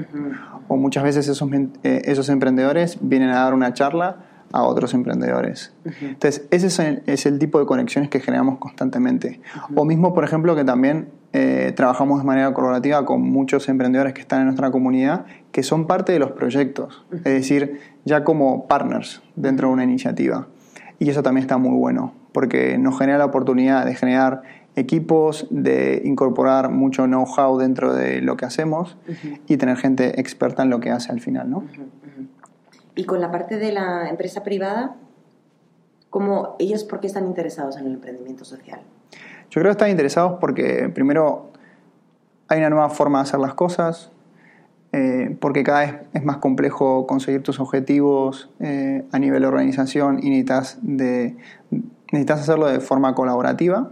O 0.70 0.78
muchas 0.78 1.04
veces 1.04 1.28
esos, 1.28 1.48
eh, 1.84 2.02
esos 2.06 2.30
emprendedores 2.30 2.98
vienen 3.00 3.30
a 3.30 3.44
dar 3.44 3.54
una 3.54 3.76
charla 3.76 4.26
a 4.54 4.62
otros 4.64 4.94
emprendedores. 4.94 5.74
Entonces, 6.00 6.46
ese 6.52 6.68
es 7.08 7.26
el, 7.26 7.40
tipo 7.40 7.60
de 7.60 7.66
conexiones 7.66 8.10
que 8.10 8.20
generamos 8.20 8.60
constantemente. 8.60 9.42
O 9.76 9.84
mismo, 9.84 10.14
por 10.14 10.24
ejemplo, 10.24 10.56
que 10.56 10.64
también 10.64 11.10
eh, 11.34 11.74
trabajamos 11.76 12.20
de 12.20 12.26
manera 12.26 12.54
colaborativa 12.54 13.04
con 13.04 13.24
muchos 13.24 13.68
emprendedores 13.68 14.14
que 14.14 14.22
están 14.22 14.42
en 14.42 14.46
nuestra 14.46 14.70
comunidad, 14.70 15.26
que 15.52 15.64
son 15.64 15.88
parte 15.88 16.14
de 16.14 16.20
los 16.20 16.32
proyectos, 16.32 17.04
es 17.12 17.24
decir, 17.24 17.80
ya 18.06 18.24
como 18.24 18.68
partners 18.68 19.24
dentro 19.36 19.70
de 19.70 19.74
una 19.74 19.84
iniciativa. 19.84 20.48
Y 21.00 21.10
eso 21.10 21.24
también 21.24 21.42
está 21.42 21.58
muy 21.58 21.76
bueno, 21.76 22.14
porque 22.32 22.78
nos 22.78 22.98
genera 23.00 23.18
la 23.18 23.26
oportunidad 23.26 23.86
de 23.88 23.96
generar 23.96 24.44
equipos, 24.76 25.48
de 25.50 26.04
incorporar 26.06 26.70
mucho 26.70 27.06
know-how 27.06 27.58
dentro 27.58 27.94
de 27.94 28.22
lo 28.22 28.38
que 28.38 28.46
hacemos 28.46 28.98
y 29.48 29.58
tener 29.58 29.78
gente 29.78 30.20
experta 30.20 30.62
en 30.62 30.70
lo 30.70 30.80
que 30.80 30.92
hace 30.92 31.12
al 31.12 31.22
final, 31.22 31.50
¿no? 31.50 31.64
Y 32.96 33.06
con 33.06 33.22
la 33.22 33.32
parte 33.32 33.58
de 33.58 33.72
la 33.72 34.10
empresa 34.10 34.44
privada, 34.44 34.96
¿cómo 36.10 36.56
ellos 36.60 36.84
por 36.84 37.00
qué 37.00 37.08
están 37.08 37.26
interesados 37.26 37.78
en 37.78 37.88
el 37.88 37.94
emprendimiento 37.94 38.46
social? 38.46 38.82
Yo 39.50 39.62
creo 39.62 39.66
que 39.66 39.72
están 39.72 39.90
interesados 39.90 40.38
porque 40.40 40.90
primero 40.94 41.52
hay 42.48 42.60
una 42.60 42.70
nueva 42.70 42.90
forma 42.90 43.20
de 43.20 43.24
hacer 43.24 43.40
las 43.40 43.54
cosas, 43.56 44.12
eh, 44.92 45.36
porque 45.40 45.64
cada 45.64 45.80
vez 45.80 45.96
es 46.14 46.24
más 46.24 46.38
complejo 46.38 47.08
conseguir 47.08 47.42
tus 47.42 47.60
objetivos 47.60 48.52
eh, 48.60 49.04
a 49.12 49.18
nivel 49.18 49.42
de 49.42 49.48
organización 49.48 50.20
y 50.22 50.30
necesitas, 50.30 50.80
hacerlo 52.30 52.68
de 52.68 52.80
forma 52.80 53.16
colaborativa 53.16 53.92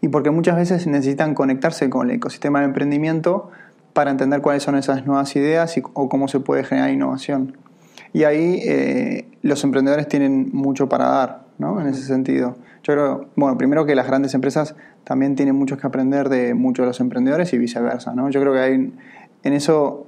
y 0.00 0.08
porque 0.08 0.30
muchas 0.30 0.56
veces 0.56 0.86
necesitan 0.86 1.34
conectarse 1.34 1.90
con 1.90 2.08
el 2.08 2.16
ecosistema 2.16 2.60
de 2.60 2.66
emprendimiento 2.66 3.50
para 3.92 4.10
entender 4.10 4.40
cuáles 4.40 4.62
son 4.62 4.76
esas 4.76 5.04
nuevas 5.04 5.36
ideas 5.36 5.76
y, 5.76 5.82
o 5.92 6.08
cómo 6.08 6.28
se 6.28 6.40
puede 6.40 6.64
generar 6.64 6.90
innovación. 6.90 7.58
Y 8.12 8.24
ahí 8.24 8.60
eh, 8.64 9.28
los 9.42 9.62
emprendedores 9.64 10.08
tienen 10.08 10.50
mucho 10.52 10.88
para 10.88 11.08
dar, 11.08 11.44
¿no? 11.58 11.80
En 11.80 11.88
ese 11.88 12.02
sentido. 12.02 12.56
Yo 12.82 12.94
creo, 12.94 13.28
bueno, 13.36 13.58
primero 13.58 13.84
que 13.86 13.94
las 13.94 14.06
grandes 14.06 14.34
empresas 14.34 14.74
también 15.04 15.36
tienen 15.36 15.54
mucho 15.54 15.76
que 15.76 15.86
aprender 15.86 16.28
de 16.28 16.54
muchos 16.54 16.84
de 16.84 16.88
los 16.88 17.00
emprendedores 17.00 17.52
y 17.52 17.58
viceversa, 17.58 18.14
¿no? 18.14 18.30
Yo 18.30 18.40
creo 18.40 18.52
que 18.52 18.60
hay, 18.60 18.92
en 19.42 19.52
eso 19.52 20.06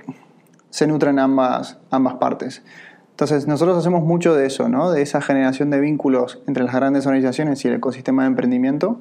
se 0.71 0.87
nutren 0.87 1.19
ambas, 1.19 1.79
ambas 1.91 2.15
partes. 2.15 2.63
Entonces, 3.11 3.47
nosotros 3.47 3.77
hacemos 3.77 4.03
mucho 4.03 4.35
de 4.35 4.47
eso, 4.47 4.69
¿no? 4.69 4.91
De 4.91 5.03
esa 5.03 5.21
generación 5.21 5.69
de 5.69 5.81
vínculos 5.81 6.43
entre 6.47 6.65
las 6.65 6.75
grandes 6.75 7.07
organizaciones 7.07 7.63
y 7.65 7.69
el 7.69 7.75
ecosistema 7.75 8.23
de 8.23 8.29
emprendimiento, 8.29 9.01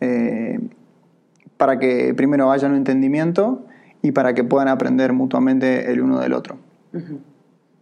eh, 0.00 0.60
para 1.56 1.78
que 1.78 2.14
primero 2.14 2.52
haya 2.52 2.68
un 2.68 2.76
entendimiento 2.76 3.66
y 4.02 4.12
para 4.12 4.34
que 4.34 4.44
puedan 4.44 4.68
aprender 4.68 5.12
mutuamente 5.12 5.90
el 5.90 6.00
uno 6.00 6.20
del 6.20 6.32
otro 6.32 6.58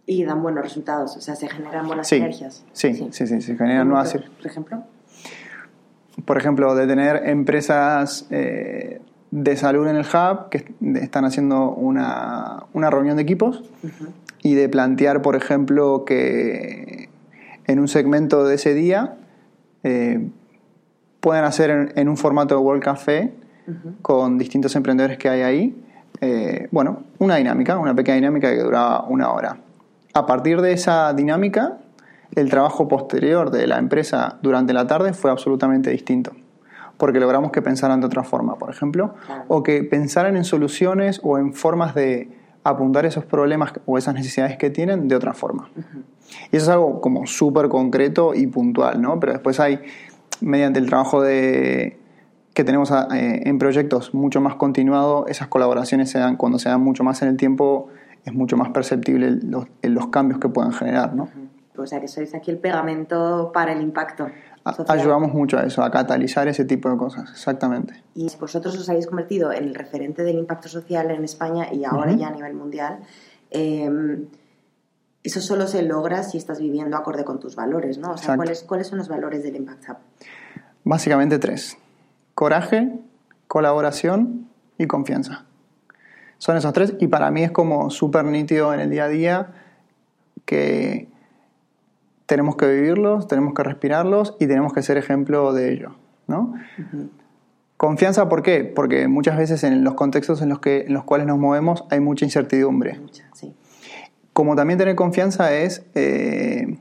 y 0.09 0.23
dan 0.23 0.41
buenos 0.41 0.63
resultados, 0.63 1.15
o 1.17 1.21
sea, 1.21 1.35
se 1.35 1.47
generan 1.47 1.85
buenas 1.85 2.07
sinergias. 2.07 2.65
Sí, 2.73 2.95
sí, 2.95 3.27
sí, 3.27 3.41
se 3.41 3.55
generan 3.55 3.87
nuevas. 3.87 4.11
Por 4.11 4.47
ejemplo. 4.47 4.83
Por 6.25 6.35
ejemplo, 6.35 6.73
de 6.73 6.87
tener 6.87 7.29
empresas 7.29 8.25
eh, 8.31 9.01
de 9.29 9.55
salud 9.55 9.87
en 9.87 9.97
el 9.97 10.05
hub 10.05 10.49
que 10.49 10.73
están 10.95 11.25
haciendo 11.25 11.69
una, 11.69 12.63
una 12.73 12.89
reunión 12.89 13.17
de 13.17 13.21
equipos 13.21 13.63
y 14.41 14.55
de 14.55 14.67
plantear, 14.67 15.21
por 15.21 15.35
ejemplo, 15.35 16.05
que 16.05 17.09
en 17.67 17.79
un 17.79 17.87
segmento 17.87 18.43
de 18.45 18.55
ese 18.55 18.73
día 18.73 19.15
eh, 19.83 20.27
puedan 21.19 21.45
hacer 21.45 21.93
en, 21.95 22.09
un 22.09 22.17
formato 22.17 22.55
de 22.55 22.61
World 22.61 22.81
Café 22.81 23.31
con 24.01 24.39
distintos 24.39 24.75
emprendedores 24.75 25.19
que 25.19 25.29
hay 25.29 25.41
ahí. 25.43 25.83
Eh, 26.19 26.67
bueno, 26.71 27.03
una 27.19 27.35
dinámica, 27.35 27.77
una 27.77 27.93
pequeña 27.93 28.15
dinámica 28.15 28.49
que 28.49 28.63
duraba 28.63 29.03
una 29.03 29.31
hora 29.31 29.68
a 30.13 30.25
partir 30.25 30.61
de 30.61 30.73
esa 30.73 31.13
dinámica, 31.13 31.77
el 32.35 32.49
trabajo 32.49 32.87
posterior 32.87 33.51
de 33.51 33.67
la 33.67 33.77
empresa 33.77 34.37
durante 34.41 34.73
la 34.73 34.87
tarde 34.87 35.13
fue 35.13 35.31
absolutamente 35.31 35.89
distinto. 35.89 36.31
Porque 36.97 37.19
logramos 37.19 37.51
que 37.51 37.61
pensaran 37.61 38.01
de 38.01 38.07
otra 38.07 38.23
forma, 38.23 38.57
por 38.57 38.69
ejemplo, 38.69 39.13
o 39.47 39.63
que 39.63 39.83
pensaran 39.83 40.35
en 40.35 40.43
soluciones 40.43 41.21
o 41.23 41.37
en 41.37 41.53
formas 41.53 41.95
de 41.95 42.29
apuntar 42.63 43.05
esos 43.05 43.25
problemas 43.25 43.73
o 43.85 43.97
esas 43.97 44.13
necesidades 44.15 44.57
que 44.57 44.69
tienen 44.69 45.07
de 45.07 45.15
otra 45.15 45.33
forma. 45.33 45.69
Y 46.51 46.57
eso 46.57 46.65
es 46.65 46.69
algo 46.69 46.99
como 46.99 47.25
súper 47.25 47.69
concreto 47.69 48.33
y 48.35 48.47
puntual, 48.47 49.01
¿no? 49.01 49.19
Pero 49.19 49.33
después 49.33 49.59
hay, 49.59 49.79
mediante 50.41 50.79
el 50.79 50.87
trabajo 50.87 51.21
de, 51.21 51.97
que 52.53 52.63
tenemos 52.65 52.91
eh, 52.91 53.43
en 53.45 53.57
proyectos 53.57 54.13
mucho 54.13 54.41
más 54.41 54.55
continuado, 54.55 55.25
esas 55.27 55.47
colaboraciones 55.47 56.09
se 56.09 56.19
dan, 56.19 56.35
cuando 56.35 56.59
se 56.59 56.67
dan 56.67 56.81
mucho 56.81 57.05
más 57.05 57.21
en 57.21 57.29
el 57.29 57.37
tiempo, 57.37 57.87
es 58.25 58.33
mucho 58.33 58.57
más 58.57 58.69
perceptible 58.69 59.39
los, 59.43 59.65
los 59.81 60.07
cambios 60.07 60.39
que 60.39 60.49
pueden 60.49 60.71
generar, 60.71 61.15
¿no? 61.15 61.29
O 61.77 61.87
sea, 61.87 62.01
que 62.01 62.07
sois 62.07 62.35
aquí 62.35 62.51
el 62.51 62.57
pegamento 62.57 63.51
para 63.53 63.71
el 63.71 63.81
impacto. 63.81 64.27
Social. 64.75 64.99
Ayudamos 64.99 65.33
mucho 65.33 65.57
a 65.57 65.63
eso, 65.63 65.81
a 65.81 65.89
catalizar 65.89 66.47
ese 66.47 66.65
tipo 66.65 66.89
de 66.89 66.97
cosas, 66.97 67.31
exactamente. 67.31 68.03
Y 68.13 68.27
vosotros 68.39 68.77
os 68.77 68.87
habéis 68.89 69.07
convertido 69.07 69.51
en 69.51 69.63
el 69.63 69.73
referente 69.73 70.23
del 70.23 70.37
impacto 70.37 70.67
social 70.67 71.09
en 71.09 71.23
España 71.23 71.73
y 71.73 71.85
ahora 71.85 72.11
ya 72.11 72.27
a 72.27 72.31
nivel 72.31 72.53
mundial. 72.53 72.99
Em, 73.49 74.27
eso 75.23 75.41
solo 75.41 75.65
se 75.65 75.81
logra 75.81 76.23
si 76.23 76.37
estás 76.37 76.59
viviendo 76.59 76.97
acorde 76.97 77.23
con 77.23 77.39
tus 77.39 77.55
valores, 77.55 77.97
¿no? 77.97 78.11
O 78.11 78.17
sea, 78.17 78.35
¿cuáles, 78.35 78.63
¿cuáles 78.63 78.87
son 78.87 78.99
los 78.99 79.07
valores 79.07 79.41
del 79.41 79.55
Impact 79.55 79.89
Hub? 79.89 79.97
Básicamente 80.83 81.39
tres. 81.39 81.77
Coraje, 82.35 82.91
colaboración 83.47 84.49
y 84.77 84.85
confianza. 84.85 85.45
Son 86.39 86.57
esos 86.57 86.73
tres 86.73 86.95
y 86.99 87.07
para 87.07 87.29
mí 87.31 87.43
es 87.43 87.51
como 87.51 87.89
súper 87.89 88.25
nítido 88.25 88.73
en 88.73 88.79
el 88.79 88.89
día 88.89 89.03
a 89.03 89.09
día 89.09 89.51
que 90.45 91.09
tenemos 92.25 92.55
que 92.55 92.67
vivirlos, 92.67 93.27
tenemos 93.27 93.53
que 93.53 93.61
respirarlos 93.61 94.35
y 94.39 94.47
tenemos 94.47 94.73
que 94.73 94.81
ser 94.81 94.97
ejemplo 94.97 95.53
de 95.53 95.73
ello. 95.73 95.95
¿no? 96.27 96.53
Confianza, 97.75 98.29
¿por 98.29 98.41
qué? 98.41 98.63
Porque 98.63 99.07
muchas 99.07 99.37
veces 99.37 99.63
en 99.63 99.83
los 99.83 99.95
contextos 99.95 100.41
en 100.41 100.49
los, 100.49 100.59
que, 100.59 100.81
en 100.81 100.93
los 100.93 101.03
cuales 101.03 101.27
nos 101.27 101.37
movemos 101.37 101.83
hay 101.89 101.99
mucha 101.99 102.23
incertidumbre. 102.25 103.01
Como 104.31 104.55
también 104.55 104.79
tener 104.79 104.95
confianza 104.95 105.53
es, 105.53 105.83
eh, 105.95 106.77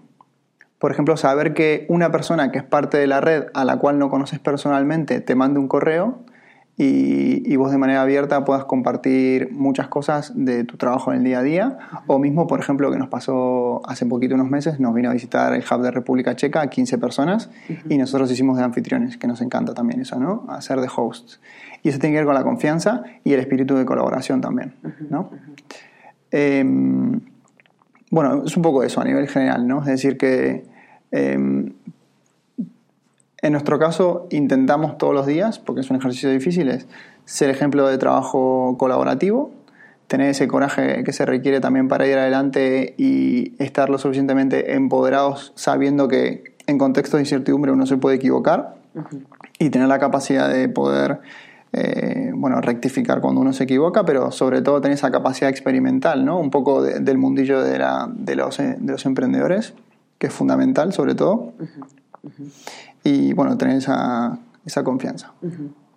por 0.79 0.93
ejemplo, 0.93 1.17
saber 1.17 1.53
que 1.55 1.87
una 1.88 2.12
persona 2.12 2.53
que 2.53 2.59
es 2.59 2.65
parte 2.65 2.99
de 2.99 3.09
la 3.09 3.21
red 3.21 3.47
a 3.55 3.65
la 3.65 3.79
cual 3.79 3.99
no 3.99 4.09
conoces 4.09 4.38
personalmente 4.38 5.21
te 5.21 5.35
mande 5.35 5.59
un 5.59 5.67
correo 5.67 6.21
y, 6.81 7.57
vos 7.57 7.73
de 7.73 7.79
manera 7.79 8.03
abierta 8.03 8.45
puedas 8.45 8.65
compartir 8.65 9.51
muchas 9.53 9.89
cosas 9.89 10.33
de 10.37 10.63
tu 10.63 10.77
trabajo 10.77 11.11
en 11.13 11.19
el 11.19 11.25
día 11.25 11.41
a 11.41 11.43
día. 11.43 11.79
O 12.07 12.21
mismo, 12.21 12.47
por 12.47 12.61
ejemplo, 12.61 12.89
que 12.93 12.99
nos 12.99 13.09
pasó 13.09 13.83
hace 13.85 14.07
poquito, 14.07 14.37
unos 14.37 14.49
meses, 14.49 14.79
nos 14.79 14.95
vino 14.95 15.11
a 15.11 15.13
visitar 15.13 15.53
el 15.55 15.65
Hub 15.69 15.83
de 15.83 15.91
República 15.91 16.37
Checa, 16.37 16.65
15 16.69 16.99
personas, 16.99 17.51
y 17.89 17.99
nosotros 17.99 18.31
hicimos 18.31 18.59
de 18.59 18.63
anfitriones, 18.63 19.17
que 19.17 19.27
nos 19.27 19.41
encanta 19.41 19.75
también 19.75 20.01
eso, 20.03 20.21
¿no? 20.21 20.47
Hacer 20.49 20.81
de 20.81 20.89
hosts. 20.95 21.41
Y 21.83 21.89
eso 21.89 21.99
tiene 21.99 22.15
que 22.15 22.19
ver 22.19 22.27
con 22.27 22.37
la 22.37 22.45
confianza 22.45 23.03
y 23.25 23.33
el 23.33 23.41
espíritu 23.41 23.75
de 23.75 23.85
colaboración 23.85 24.41
también, 24.41 24.75
¿no? 25.11 25.31
Em, 26.31 27.21
bueno, 28.13 28.45
es 28.47 28.57
un 28.57 28.63
poco 28.63 28.85
eso 28.85 29.01
a 29.01 29.05
nivel 29.05 29.27
general, 29.27 29.67
¿no? 29.67 29.81
Es 29.81 29.87
decir, 29.87 30.17
que 30.17 30.65
em, 31.11 31.73
En 33.49 33.52
nuestro 33.52 33.78
caso, 33.78 34.26
intentamos 34.28 34.99
todos 34.99 35.14
los 35.14 35.25
días, 35.25 35.59
porque 35.59 35.81
es 35.81 35.88
un 35.88 35.97
ejercicio 35.97 36.31
difícil, 36.31 36.69
es 36.69 36.87
ser 37.25 37.49
ejemplo 37.49 37.88
de 37.88 37.97
trabajo 37.97 38.76
colaborativo, 38.78 39.52
tener 40.07 40.28
ese 40.28 40.47
coraje 40.47 41.02
que 41.02 41.14
se 41.14 41.25
requiere 41.25 41.59
también 41.59 41.88
para 41.88 42.07
ir 42.07 42.19
adelante 42.19 42.95
y 42.99 43.55
estar 43.59 43.88
lo 43.88 43.97
suficientemente 43.97 44.75
empoderados 44.75 45.55
sabiendo 45.55 46.09
que 46.09 46.52
en 46.67 46.76
contextos 46.76 47.17
de 47.17 47.23
incertidumbre 47.23 47.73
uno 47.73 47.87
se 47.87 47.97
puede 47.97 48.17
equivocar 48.17 48.75
y 49.59 49.71
tener 49.71 49.88
la 49.88 49.99
capacidad 49.99 50.52
de 50.52 50.69
poder 50.69 51.21
eh, 51.73 52.33
bueno, 52.35 52.61
rectificar 52.61 53.23
cuando 53.23 53.40
uno 53.40 53.55
se 53.55 53.64
equivoca, 53.64 54.05
pero 54.05 54.31
sobre 54.31 54.61
todo 54.61 54.83
tener 54.83 54.99
esa 54.99 55.11
capacidad 55.11 55.49
experimental, 55.49 56.23
¿no? 56.23 56.38
Un 56.38 56.50
poco 56.50 56.83
del 56.83 57.17
mundillo 57.17 57.62
de, 57.62 57.78
la, 57.78 58.11
de, 58.14 58.37
los, 58.37 58.59
de, 58.59 58.76
los, 58.83 59.07
emprendedores, 59.07 59.73
que 60.19 60.26
es 60.26 60.35
fundamental 60.35 60.93
sobre 60.93 61.14
todo. 61.14 61.55
Y 63.09 63.33
bueno, 63.33 63.57
tener 63.57 63.77
esa, 63.77 64.38
esa 64.67 64.85
confianza. 64.85 65.33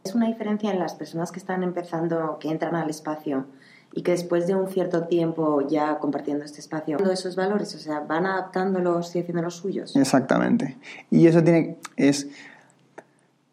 Es 0.05 0.15
una 0.15 0.27
diferencia 0.27 0.71
en 0.71 0.79
las 0.79 0.93
personas 0.93 1.31
que 1.31 1.39
están 1.39 1.61
empezando, 1.61 2.37
que 2.39 2.49
entran 2.49 2.73
al 2.75 2.89
espacio 2.89 3.45
y 3.93 4.03
que 4.03 4.11
después 4.11 4.47
de 4.47 4.55
un 4.55 4.69
cierto 4.69 5.07
tiempo 5.07 5.67
ya 5.67 5.99
compartiendo 5.99 6.45
este 6.45 6.61
espacio, 6.61 6.97
esos 7.11 7.35
valores, 7.35 7.75
o 7.75 7.79
sea, 7.79 7.99
van 7.99 8.25
adaptándolos 8.25 9.13
y 9.17 9.19
haciendo 9.19 9.43
los 9.43 9.57
suyos. 9.57 9.93
Exactamente. 9.97 10.77
Y 11.09 11.27
eso 11.27 11.43
tiene, 11.43 11.75
es 11.97 12.29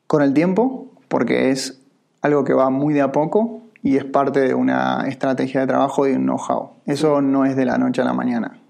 con 0.07 0.23
el 0.23 0.33
tiempo, 0.35 0.87
porque 1.09 1.50
es 1.50 1.81
algo 2.23 2.45
que 2.45 2.55
va 2.55 2.71
muy 2.71 2.95
de 2.95 3.00
a 3.00 3.11
poco 3.11 3.62
y 3.83 3.97
es 3.97 4.05
parte 4.05 4.38
de 4.38 4.55
una 4.55 5.09
estrategia 5.09 5.62
de 5.62 5.67
trabajo 5.67 6.07
y 6.07 6.12
un 6.12 6.23
know-how. 6.23 6.71
Eso 6.87 7.21
no 7.21 7.45
es 7.45 7.57
de 7.57 7.65
la 7.65 7.77
noche 7.77 8.03
a 8.03 8.05
la 8.05 8.12
mañana. 8.12 8.61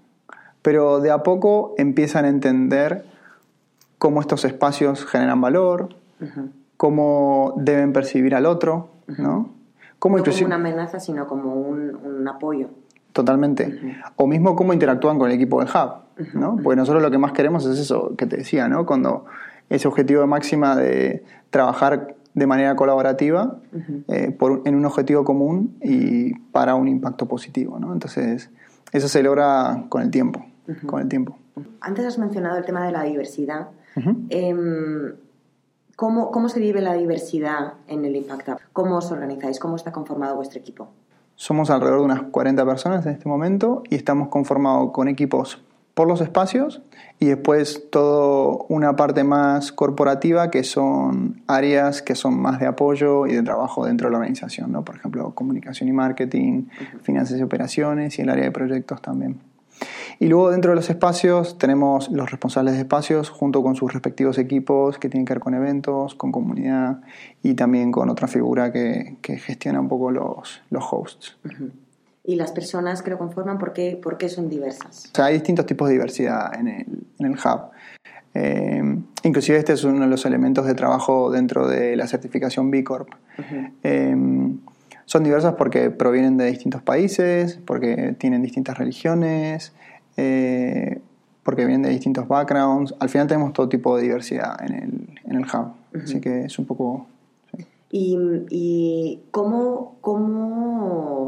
Pero 0.63 0.99
de 0.99 1.11
a 1.11 1.21
poco 1.21 1.75
empiezan 1.77 2.25
a 2.25 2.29
entender 2.29 3.05
cómo 3.99 4.21
estos 4.21 4.45
espacios 4.45 5.05
generan 5.05 5.39
valor, 5.41 5.89
cómo 6.77 7.53
deben 7.57 7.93
percibir 7.93 8.33
al 8.33 8.47
otro, 8.47 8.89
¿no? 9.07 9.51
Como 9.99 10.17
no 10.17 10.23
como 10.23 10.45
una 10.45 10.55
amenaza, 10.55 10.99
sino 10.99 11.27
como 11.27 11.53
un, 11.53 12.27
apoyo. 12.27 12.69
Totalmente. 13.11 13.97
O 14.15 14.27
mismo 14.27 14.55
cómo 14.55 14.71
interactúan 14.71 15.19
con 15.19 15.29
el 15.29 15.35
equipo 15.35 15.59
del 15.59 15.69
hub, 15.69 16.33
¿no? 16.33 16.57
Porque 16.63 16.77
nosotros 16.77 17.03
lo 17.03 17.11
que 17.11 17.17
más 17.17 17.33
queremos 17.33 17.65
es 17.65 17.77
eso 17.77 18.15
que 18.17 18.25
te 18.25 18.37
decía, 18.37 18.69
¿no? 18.69 18.85
Cuando 18.85 19.25
ese 19.69 19.87
objetivo 19.87 20.21
de 20.21 20.27
máxima 20.27 20.75
de 20.75 21.23
trabajar 21.49 22.15
de 22.33 22.47
manera 22.47 22.75
colaborativa 22.77 23.57
eh, 24.07 24.31
por, 24.31 24.61
en 24.63 24.75
un 24.75 24.85
objetivo 24.85 25.25
común 25.25 25.75
y 25.81 26.33
para 26.51 26.75
un 26.75 26.87
impacto 26.87 27.27
positivo, 27.27 27.77
¿no? 27.79 27.91
Entonces, 27.91 28.49
eso 28.93 29.07
se 29.09 29.21
logra 29.21 29.83
con 29.89 30.01
el 30.01 30.11
tiempo, 30.11 30.45
con 30.85 31.01
el 31.01 31.09
tiempo. 31.09 31.37
Antes 31.81 32.05
has 32.05 32.17
mencionado 32.17 32.57
el 32.57 32.63
tema 32.63 32.85
de 32.85 32.93
la 32.93 33.03
diversidad. 33.03 33.67
¿Cómo, 35.95 36.31
¿Cómo, 36.31 36.47
se 36.47 36.61
vive 36.61 36.81
la 36.81 36.93
diversidad 36.93 37.73
en 37.87 38.05
el 38.05 38.15
Impact 38.15 38.47
Hub? 38.47 38.57
¿Cómo 38.71 38.97
os 38.97 39.11
organizáis? 39.11 39.59
¿Cómo 39.59 39.75
está 39.75 39.91
conformado 39.91 40.35
vuestro 40.35 40.59
equipo? 40.59 40.87
Somos 41.35 41.69
alrededor 41.69 41.99
de 41.99 42.05
unas 42.05 42.21
40 42.23 42.65
personas 42.65 43.05
en 43.05 43.11
este 43.11 43.27
momento 43.27 43.83
y 43.89 43.95
estamos 43.95 44.29
conformados 44.29 44.91
con 44.91 45.07
equipos 45.07 45.61
por 45.99 46.07
los 46.07 46.21
espacios 46.21 46.81
y 47.19 47.25
después 47.25 47.89
toda 47.89 48.63
una 48.69 48.95
parte 48.95 49.25
más 49.25 49.73
corporativa 49.73 50.49
que 50.49 50.63
son 50.63 51.41
áreas 51.45 52.01
que 52.01 52.15
son 52.15 52.39
más 52.41 52.61
de 52.61 52.67
apoyo 52.67 53.27
y 53.27 53.33
de 53.33 53.43
trabajo 53.43 53.85
dentro 53.85 54.07
de 54.07 54.11
la 54.11 54.19
organización, 54.19 54.71
¿no? 54.71 54.85
por 54.85 54.95
ejemplo, 54.95 55.35
comunicación 55.35 55.89
y 55.89 55.91
marketing, 55.91 56.67
finanzas 57.03 57.37
y 57.37 57.43
operaciones 57.43 58.17
y 58.17 58.21
el 58.21 58.29
área 58.29 58.45
de 58.45 58.51
proyectos 58.51 59.01
también. 59.01 59.41
Y 60.21 60.27
luego 60.27 60.51
dentro 60.51 60.71
de 60.71 60.75
los 60.75 60.89
espacios 60.89 61.57
tenemos 61.57 62.09
los 62.09 62.29
responsables 62.29 62.73
de 62.73 62.81
espacios 62.81 63.29
junto 63.29 63.63
con 63.63 63.75
sus 63.75 63.93
respectivos 63.93 64.37
equipos 64.37 64.99
que 64.99 65.07
tienen 65.07 65.25
que 65.25 65.33
ver 65.33 65.39
con 65.39 65.53
eventos, 65.53 66.13
con 66.13 66.33
comunidad 66.33 66.99
y 67.41 67.53
también 67.53 67.91
con 67.91 68.09
otra 68.09 68.27
figura 68.27 68.73
que, 68.73 69.17
gestiona 69.23 69.79
un 69.79 69.87
poco 69.87 70.11
los, 70.11 70.61
los 70.69 70.83
hosts. 70.91 71.37
¿Y 72.25 72.35
las 72.35 72.51
personas 72.51 73.01
que 73.01 73.11
lo 73.11 73.17
conforman, 73.17 73.57
por 73.57 73.71
qué, 73.71 73.97
por 74.01 74.17
qué 74.17 74.27
son 74.27 74.49
diversas? 74.49 75.09
O 75.13 75.15
sea, 75.15 75.25
hay 75.25 75.35
distintos 75.35 75.65
tipos 75.65 75.87
de 75.87 75.93
diversidad 75.93 76.53
en 76.53 76.67
el, 76.67 76.85
en 77.17 77.25
el 77.25 77.31
hub. 77.31 77.71
Eh, 78.33 78.83
inclusive 79.23 79.57
este 79.57 79.73
es 79.73 79.83
uno 79.85 80.01
de 80.01 80.07
los 80.07 80.25
elementos 80.25 80.65
de 80.65 80.75
trabajo 80.75 81.31
dentro 81.31 81.65
de 81.65 81.95
la 81.95 82.07
certificación 82.07 82.69
B 82.69 82.83
Corp. 82.83 83.09
Eh, 83.83 84.15
son 85.05 85.23
diversas 85.23 85.55
porque 85.55 85.89
provienen 85.89 86.37
de 86.37 86.45
distintos 86.45 86.83
países, 86.83 87.59
porque 87.65 88.15
tienen 88.19 88.43
distintas 88.43 88.77
religiones, 88.77 89.73
eh, 90.17 90.99
porque 91.43 91.65
vienen 91.65 91.83
de 91.83 91.89
distintos 91.89 92.27
backgrounds. 92.27 92.93
Al 92.99 93.09
final 93.09 93.27
tenemos 93.27 93.53
todo 93.53 93.69
tipo 93.69 93.97
de 93.97 94.03
diversidad 94.03 94.61
en 94.63 94.73
el, 94.73 95.19
en 95.25 95.35
el 95.35 95.43
hub, 95.43 95.73
así 96.03 96.19
que 96.19 96.45
es 96.45 96.59
un 96.59 96.65
poco... 96.65 97.07
¿Y, 97.91 99.19
cómo, 99.31 99.97
cómo 100.01 101.25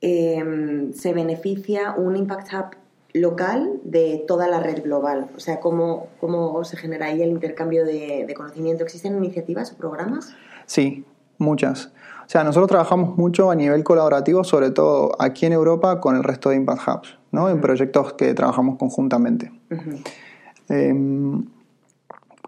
em, 0.00 0.92
se 0.92 1.12
beneficia 1.12 1.92
un 1.92 2.16
Impact 2.16 2.52
Hub 2.52 2.76
local 3.12 3.80
de 3.84 4.24
toda 4.26 4.48
la 4.48 4.58
red 4.58 4.82
global? 4.82 5.28
O 5.36 5.40
sea, 5.40 5.60
¿cómo, 5.60 6.08
cómo 6.20 6.64
se 6.64 6.76
genera 6.76 7.06
ahí 7.06 7.22
el 7.22 7.30
intercambio 7.30 7.84
de, 7.84 8.24
de 8.26 8.34
conocimiento? 8.34 8.82
¿Existen 8.82 9.16
iniciativas 9.16 9.70
o 9.70 9.76
programas? 9.76 10.34
Sí, 10.66 11.04
muchas. 11.38 11.92
O 12.32 12.34
sea, 12.34 12.44
nosotros 12.44 12.68
trabajamos 12.68 13.18
mucho 13.18 13.50
a 13.50 13.54
nivel 13.54 13.84
colaborativo, 13.84 14.42
sobre 14.42 14.70
todo 14.70 15.12
aquí 15.18 15.44
en 15.44 15.52
Europa, 15.52 16.00
con 16.00 16.16
el 16.16 16.24
resto 16.24 16.48
de 16.48 16.56
Impact 16.56 16.88
Hubs, 16.88 17.18
¿no? 17.30 17.50
en 17.50 17.60
proyectos 17.60 18.14
que 18.14 18.32
trabajamos 18.32 18.78
conjuntamente. 18.78 19.52
Em, 20.70 21.44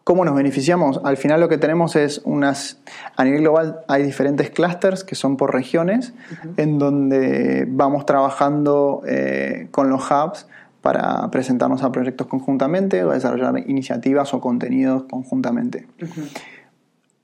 ¿Cómo 0.03 0.25
nos 0.25 0.37
beneficiamos? 0.37 1.03
Al 1.05 1.19
final 1.19 1.39
lo 1.43 1.51
que 1.51 1.59
tenemos 1.59 1.97
es 1.97 2.23
unas, 2.25 2.81
a 3.15 3.25
nivel 3.25 3.43
global 3.43 3.81
hay 3.87 4.05
diferentes 4.05 4.49
clusters 4.49 5.05
que 5.05 5.17
son 5.17 5.37
por 5.37 5.53
regiones, 5.53 6.15
en 6.57 6.79
donde 6.79 7.67
vamos 7.69 8.07
trabajando 8.07 9.03
eh, 9.07 9.69
con 9.71 9.91
los 9.91 10.11
hubs 10.11 10.47
para 10.81 11.31
presentarnos 11.31 11.83
a 11.83 11.93
proyectos 11.93 12.27
conjuntamente 12.27 13.05
o 13.05 13.11
desarrollar 13.11 13.59
iniciativas 13.69 14.33
o 14.33 14.41
contenidos 14.41 15.03
conjuntamente. 15.11 15.87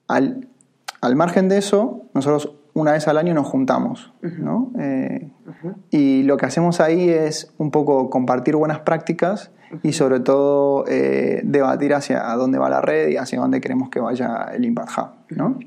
Al, 0.08 0.46
al 1.00 1.16
margen 1.16 1.48
de 1.48 1.56
eso, 1.56 1.99
nosotros 2.14 2.54
una 2.74 2.92
vez 2.92 3.08
al 3.08 3.18
año 3.18 3.34
nos 3.34 3.46
juntamos, 3.46 4.12
¿no? 4.22 4.70
Eh, 4.78 5.28
y 5.90 6.22
lo 6.22 6.36
que 6.36 6.46
hacemos 6.46 6.80
ahí 6.80 7.08
es 7.08 7.52
un 7.58 7.70
poco 7.70 8.10
compartir 8.10 8.56
buenas 8.56 8.80
prácticas 8.80 9.50
y 9.82 9.92
sobre 9.92 10.20
todo 10.20 10.84
eh, 10.88 11.42
debatir 11.44 11.94
hacia 11.94 12.22
dónde 12.34 12.58
va 12.58 12.70
la 12.70 12.80
red 12.80 13.08
y 13.08 13.16
hacia 13.16 13.40
dónde 13.40 13.60
queremos 13.60 13.90
que 13.90 14.00
vaya 14.00 14.50
el 14.52 14.64
Impact 14.64 14.90
Hub, 14.96 15.36
¿no? 15.36 15.58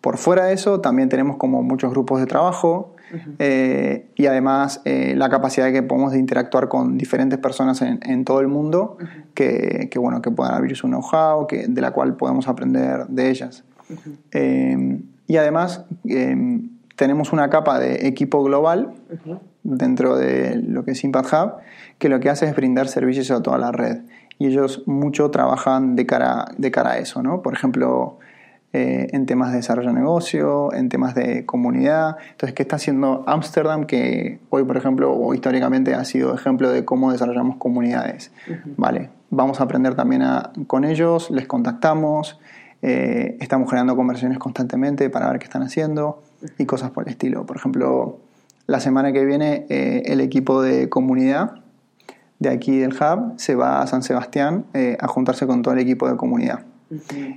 Por 0.00 0.18
fuera 0.18 0.46
de 0.46 0.54
eso, 0.54 0.80
también 0.80 1.08
tenemos 1.08 1.36
como 1.36 1.62
muchos 1.62 1.90
grupos 1.90 2.20
de 2.20 2.26
trabajo 2.26 2.94
eh, 3.38 4.10
y 4.16 4.26
además 4.26 4.82
la 4.84 5.30
capacidad 5.30 5.66
de 5.66 5.72
que 5.72 5.82
podemos 5.82 6.14
interactuar 6.14 6.68
con 6.68 6.98
diferentes 6.98 7.38
personas 7.38 7.80
en, 7.80 8.24
todo 8.26 8.40
el 8.40 8.48
mundo 8.48 8.98
que, 9.32 9.88
bueno, 9.96 10.20
que 10.20 10.30
puedan 10.30 10.54
abrir 10.54 10.76
su 10.76 10.88
know-how, 10.88 11.46
de 11.48 11.80
la 11.80 11.92
cual 11.92 12.16
podemos 12.16 12.48
aprender 12.48 13.06
de 13.06 13.30
ellas. 13.30 13.64
Y 15.26 15.36
además 15.36 15.84
em, 16.04 16.70
tenemos 16.96 17.32
una 17.32 17.50
capa 17.50 17.78
de 17.78 18.06
equipo 18.06 18.42
global 18.42 18.94
dentro 19.62 20.16
de 20.16 20.56
lo 20.56 20.84
que 20.84 20.92
es 20.92 21.04
Impact 21.04 21.32
Hub, 21.32 21.52
que 21.98 22.08
lo 22.08 22.20
que 22.20 22.30
hace 22.30 22.46
es 22.46 22.54
brindar 22.54 22.88
servicios 22.88 23.30
a 23.30 23.42
toda 23.42 23.58
la 23.58 23.72
red. 23.72 24.02
Y 24.38 24.46
ellos 24.46 24.82
mucho 24.86 25.30
trabajan 25.30 25.96
de 25.96 26.06
cara, 26.06 26.46
de 26.58 26.70
cara 26.70 26.92
a 26.92 26.98
eso, 26.98 27.22
¿no? 27.22 27.40
Por 27.40 27.54
ejemplo, 27.54 28.18
eh, 28.72 29.06
en 29.12 29.24
temas 29.24 29.52
de 29.52 29.58
desarrollo 29.58 29.90
de 29.90 29.94
negocio, 29.94 30.72
en 30.72 30.88
temas 30.88 31.14
de 31.14 31.46
comunidad. 31.46 32.16
Entonces, 32.32 32.54
¿qué 32.54 32.64
está 32.64 32.74
haciendo 32.74 33.22
Ámsterdam? 33.28 33.86
Que 33.86 34.40
hoy, 34.50 34.64
por 34.64 34.76
ejemplo, 34.76 35.12
o 35.12 35.32
históricamente 35.32 35.94
ha 35.94 36.04
sido 36.04 36.34
ejemplo 36.34 36.70
de 36.70 36.84
cómo 36.84 37.12
desarrollamos 37.12 37.56
comunidades. 37.56 38.32
Vale, 38.76 39.10
vamos 39.30 39.60
a 39.60 39.64
aprender 39.64 39.94
también 39.94 40.24
con 40.66 40.84
ellos, 40.84 41.30
les 41.30 41.46
contactamos, 41.46 42.40
eh, 42.86 43.38
estamos 43.40 43.70
generando 43.70 43.96
conversaciones 43.96 44.38
constantemente 44.38 45.08
para 45.08 45.30
ver 45.30 45.38
qué 45.38 45.44
están 45.44 45.62
haciendo 45.62 46.22
y 46.58 46.66
cosas 46.66 46.90
por 46.90 47.04
el 47.04 47.12
estilo. 47.12 47.46
Por 47.46 47.56
ejemplo, 47.56 48.18
la 48.66 48.78
semana 48.78 49.10
que 49.10 49.24
viene 49.24 49.64
eh, 49.70 50.02
el 50.04 50.20
equipo 50.20 50.60
de 50.60 50.90
comunidad 50.90 51.62
de 52.40 52.50
aquí 52.50 52.76
del 52.76 52.92
Hub 52.92 53.38
se 53.38 53.54
va 53.54 53.80
a 53.80 53.86
San 53.86 54.02
Sebastián 54.02 54.66
eh, 54.74 54.98
a 55.00 55.08
juntarse 55.08 55.46
con 55.46 55.62
todo 55.62 55.72
el 55.72 55.80
equipo 55.80 56.10
de 56.10 56.18
comunidad. 56.18 56.60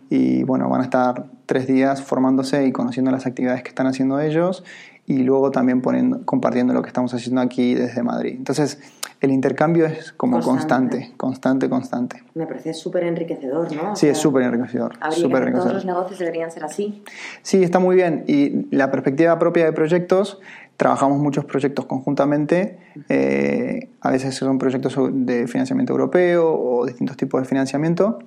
Y 0.10 0.44
bueno, 0.44 0.68
van 0.68 0.82
a 0.82 0.84
estar 0.84 1.28
tres 1.46 1.66
días 1.66 2.02
formándose 2.02 2.68
y 2.68 2.74
conociendo 2.74 3.10
las 3.12 3.26
actividades 3.26 3.64
que 3.64 3.70
están 3.70 3.88
haciendo 3.88 4.20
ellos 4.20 4.66
y 5.08 5.20
luego 5.20 5.52
también 5.52 5.82
poniendo, 5.82 6.24
compartiendo 6.26 6.74
lo 6.74 6.82
que 6.82 6.90
estamos 6.90 7.14
haciendo 7.14 7.40
aquí 7.40 7.74
desde 7.74 8.04
Madrid. 8.04 8.36
Entonces, 8.36 8.78
el 9.22 9.32
intercambio 9.32 9.86
es 9.86 10.12
como 10.12 10.42
constante, 10.42 11.14
constante, 11.18 11.70
constante. 11.70 12.22
Me 12.36 12.46
parece 12.46 12.74
súper 12.74 13.04
enriquecedor, 13.04 13.74
¿no? 13.74 13.96
sí, 13.96 14.08
es 14.08 14.18
súper 14.18 14.44
enriquecedor. 14.44 14.94
Super 15.12 15.44
enriquecedor. 15.44 15.70
Todos 15.70 15.74
los 15.74 15.86
negocios 15.86 16.20
deberían 16.20 16.52
ser 16.52 16.66
así. 16.66 17.04
Sí, 17.42 17.64
está 17.64 17.80
muy 17.80 17.96
bien. 17.96 18.26
Y 18.28 18.68
la 18.76 18.92
perspectiva 18.92 19.40
propia 19.40 19.66
de 19.66 19.72
proyectos, 19.72 20.40
trabajamos 20.76 21.20
muchos 21.20 21.46
proyectos 21.46 21.86
conjuntamente. 21.86 22.78
Eh, 23.08 23.90
a 24.02 24.12
veces 24.12 24.36
son 24.36 24.60
proyectos 24.60 24.96
de 25.12 25.48
financiamiento 25.48 25.94
europeo 25.94 26.54
o 26.54 26.86
distintos 26.86 27.16
tipos 27.16 27.42
de 27.42 27.48
financiamiento. 27.48 28.20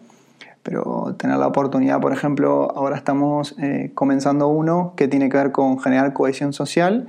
Pero 0.62 1.14
tener 1.18 1.38
la 1.38 1.46
oportunidad, 1.46 2.01
por 2.01 2.12
ejemplo, 2.12 2.70
ahora 2.75 2.96
estamos 2.96 3.55
eh, 3.59 3.92
comenzando 3.94 4.49
uno 4.49 4.92
que 4.96 5.09
tiene 5.09 5.29
que 5.29 5.37
ver 5.37 5.53
con 5.53 5.79
generar 5.81 6.12
cohesión 6.12 6.53
social 6.53 7.07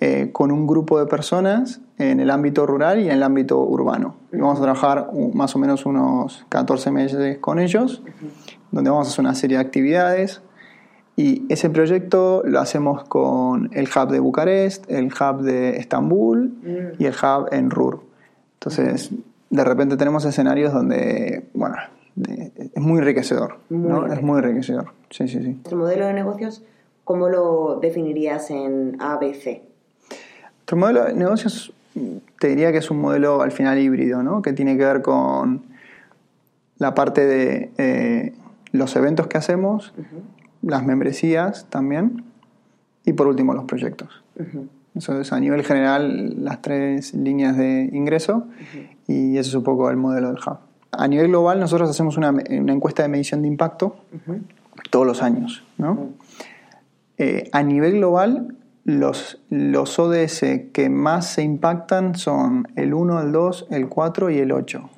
eh, 0.00 0.30
con 0.32 0.50
un 0.50 0.66
grupo 0.66 0.98
de 0.98 1.06
personas 1.06 1.80
en 1.98 2.18
el 2.18 2.30
ámbito 2.30 2.66
rural 2.66 3.00
y 3.00 3.06
en 3.06 3.12
el 3.12 3.22
ámbito 3.22 3.60
urbano. 3.60 4.16
Y 4.32 4.38
vamos 4.38 4.58
a 4.58 4.62
trabajar 4.62 5.10
más 5.32 5.54
o 5.54 5.58
menos 5.58 5.86
unos 5.86 6.44
14 6.48 6.90
meses 6.90 7.38
con 7.38 7.58
ellos, 7.58 8.02
donde 8.72 8.90
vamos 8.90 9.06
a 9.06 9.10
hacer 9.10 9.24
una 9.24 9.34
serie 9.34 9.58
de 9.58 9.62
actividades. 9.62 10.42
Y 11.16 11.44
ese 11.48 11.70
proyecto 11.70 12.42
lo 12.44 12.58
hacemos 12.58 13.04
con 13.04 13.70
el 13.72 13.88
hub 13.88 14.10
de 14.10 14.18
Bucarest, 14.18 14.90
el 14.90 15.06
hub 15.06 15.42
de 15.42 15.76
Estambul 15.76 16.54
mm. 16.62 17.02
y 17.02 17.06
el 17.06 17.14
hub 17.14 17.48
en 17.52 17.70
Ruhr. 17.70 18.02
Entonces, 18.54 19.12
de 19.50 19.64
repente 19.64 19.96
tenemos 19.96 20.24
escenarios 20.24 20.72
donde, 20.72 21.46
bueno, 21.54 21.76
es 22.16 22.82
muy 22.82 22.98
enriquecedor. 22.98 23.58
¿no? 23.70 24.06
Es 24.12 24.22
muy 24.22 24.38
enriquecedor. 24.38 24.92
Sí, 25.10 25.28
sí, 25.28 25.42
sí. 25.42 25.54
¿Tu 25.68 25.76
modelo 25.76 26.06
de 26.06 26.14
negocios, 26.14 26.62
cómo 27.04 27.28
lo 27.28 27.78
definirías 27.80 28.50
en 28.50 28.96
ABC? 29.00 29.62
Tu 30.64 30.76
modelo 30.76 31.04
de 31.04 31.14
negocios 31.14 31.72
te 32.38 32.48
diría 32.48 32.72
que 32.72 32.78
es 32.78 32.90
un 32.90 33.00
modelo 33.00 33.42
al 33.42 33.52
final 33.52 33.78
híbrido, 33.78 34.22
¿no? 34.22 34.42
que 34.42 34.52
tiene 34.52 34.76
que 34.76 34.84
ver 34.84 35.02
con 35.02 35.62
la 36.78 36.94
parte 36.94 37.24
de 37.24 37.70
eh, 37.78 38.32
los 38.72 38.96
eventos 38.96 39.28
que 39.28 39.38
hacemos, 39.38 39.94
las 40.62 40.84
membresías 40.84 41.66
también, 41.70 42.24
y 43.04 43.12
por 43.12 43.28
último 43.28 43.54
los 43.54 43.64
proyectos. 43.64 44.24
Eso 44.94 45.20
es 45.20 45.32
a 45.32 45.40
nivel 45.40 45.62
general 45.64 46.44
las 46.44 46.62
tres 46.62 47.14
líneas 47.14 47.56
de 47.56 47.90
ingreso 47.92 48.46
y 49.06 49.36
eso 49.36 49.50
es 49.50 49.54
un 49.54 49.64
poco 49.64 49.90
el 49.90 49.96
modelo 49.96 50.28
del 50.28 50.38
hub. 50.38 50.58
A 50.98 51.08
nivel 51.08 51.28
global 51.28 51.60
nosotros 51.60 51.90
hacemos 51.90 52.16
una, 52.16 52.34
encuesta 52.48 53.02
de 53.02 53.08
medición 53.08 53.42
de 53.42 53.48
impacto 53.48 53.96
todos 54.90 55.06
los 55.06 55.22
años. 55.22 55.64
¿no? 55.78 56.10
Eh, 57.18 57.48
a 57.52 57.62
nivel 57.62 57.94
global 57.94 58.56
los, 58.84 59.40
los 59.50 59.98
ODS 59.98 60.44
que 60.72 60.88
más 60.90 61.26
se 61.32 61.42
impactan 61.42 62.14
son 62.16 62.68
el 62.76 62.92
1, 62.92 63.22
el 63.22 63.32
2, 63.32 63.68
el 63.70 63.88
4 63.88 64.30
y 64.30 64.38
el 64.38 64.52
8, 64.52 64.90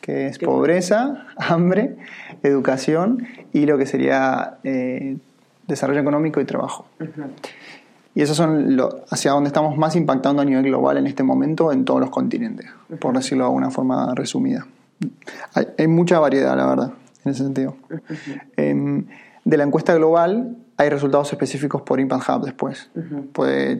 que 0.00 0.26
es 0.26 0.38
pobreza, 0.38 1.26
hambre, 1.36 1.96
educación 2.42 3.26
y 3.52 3.66
lo 3.66 3.76
que 3.76 3.86
sería 3.86 4.58
eh, 4.62 5.16
desarrollo 5.66 6.00
económico 6.00 6.40
y 6.40 6.44
trabajo. 6.44 6.86
Y 8.14 8.22
esos 8.22 8.36
son 8.36 8.76
lo, 8.76 9.04
hacia 9.10 9.32
donde 9.32 9.48
estamos 9.48 9.76
más 9.76 9.96
impactando 9.96 10.42
a 10.42 10.44
nivel 10.44 10.62
global 10.64 10.98
en 10.98 11.08
este 11.08 11.24
momento 11.24 11.72
en 11.72 11.84
todos 11.84 12.00
los 12.00 12.10
continentes, 12.10 12.66
por 13.00 13.16
decirlo 13.16 13.44
de 13.44 13.48
alguna 13.48 13.70
forma 13.70 14.14
resumida. 14.14 14.66
Hay, 15.76 15.86
mucha 15.88 16.18
variedad, 16.18 16.56
la 16.56 16.66
verdad, 16.66 16.92
en 17.24 17.32
ese 17.32 17.44
sentido. 17.44 17.76
Em, 18.56 19.06
de 19.44 19.56
la 19.56 19.64
encuesta 19.64 19.94
global, 19.94 20.56
hay 20.76 20.88
resultados 20.88 21.32
específicos 21.32 21.82
por 21.82 22.00
Impact 22.00 22.28
Hub 22.28 22.44
después. 22.44 22.90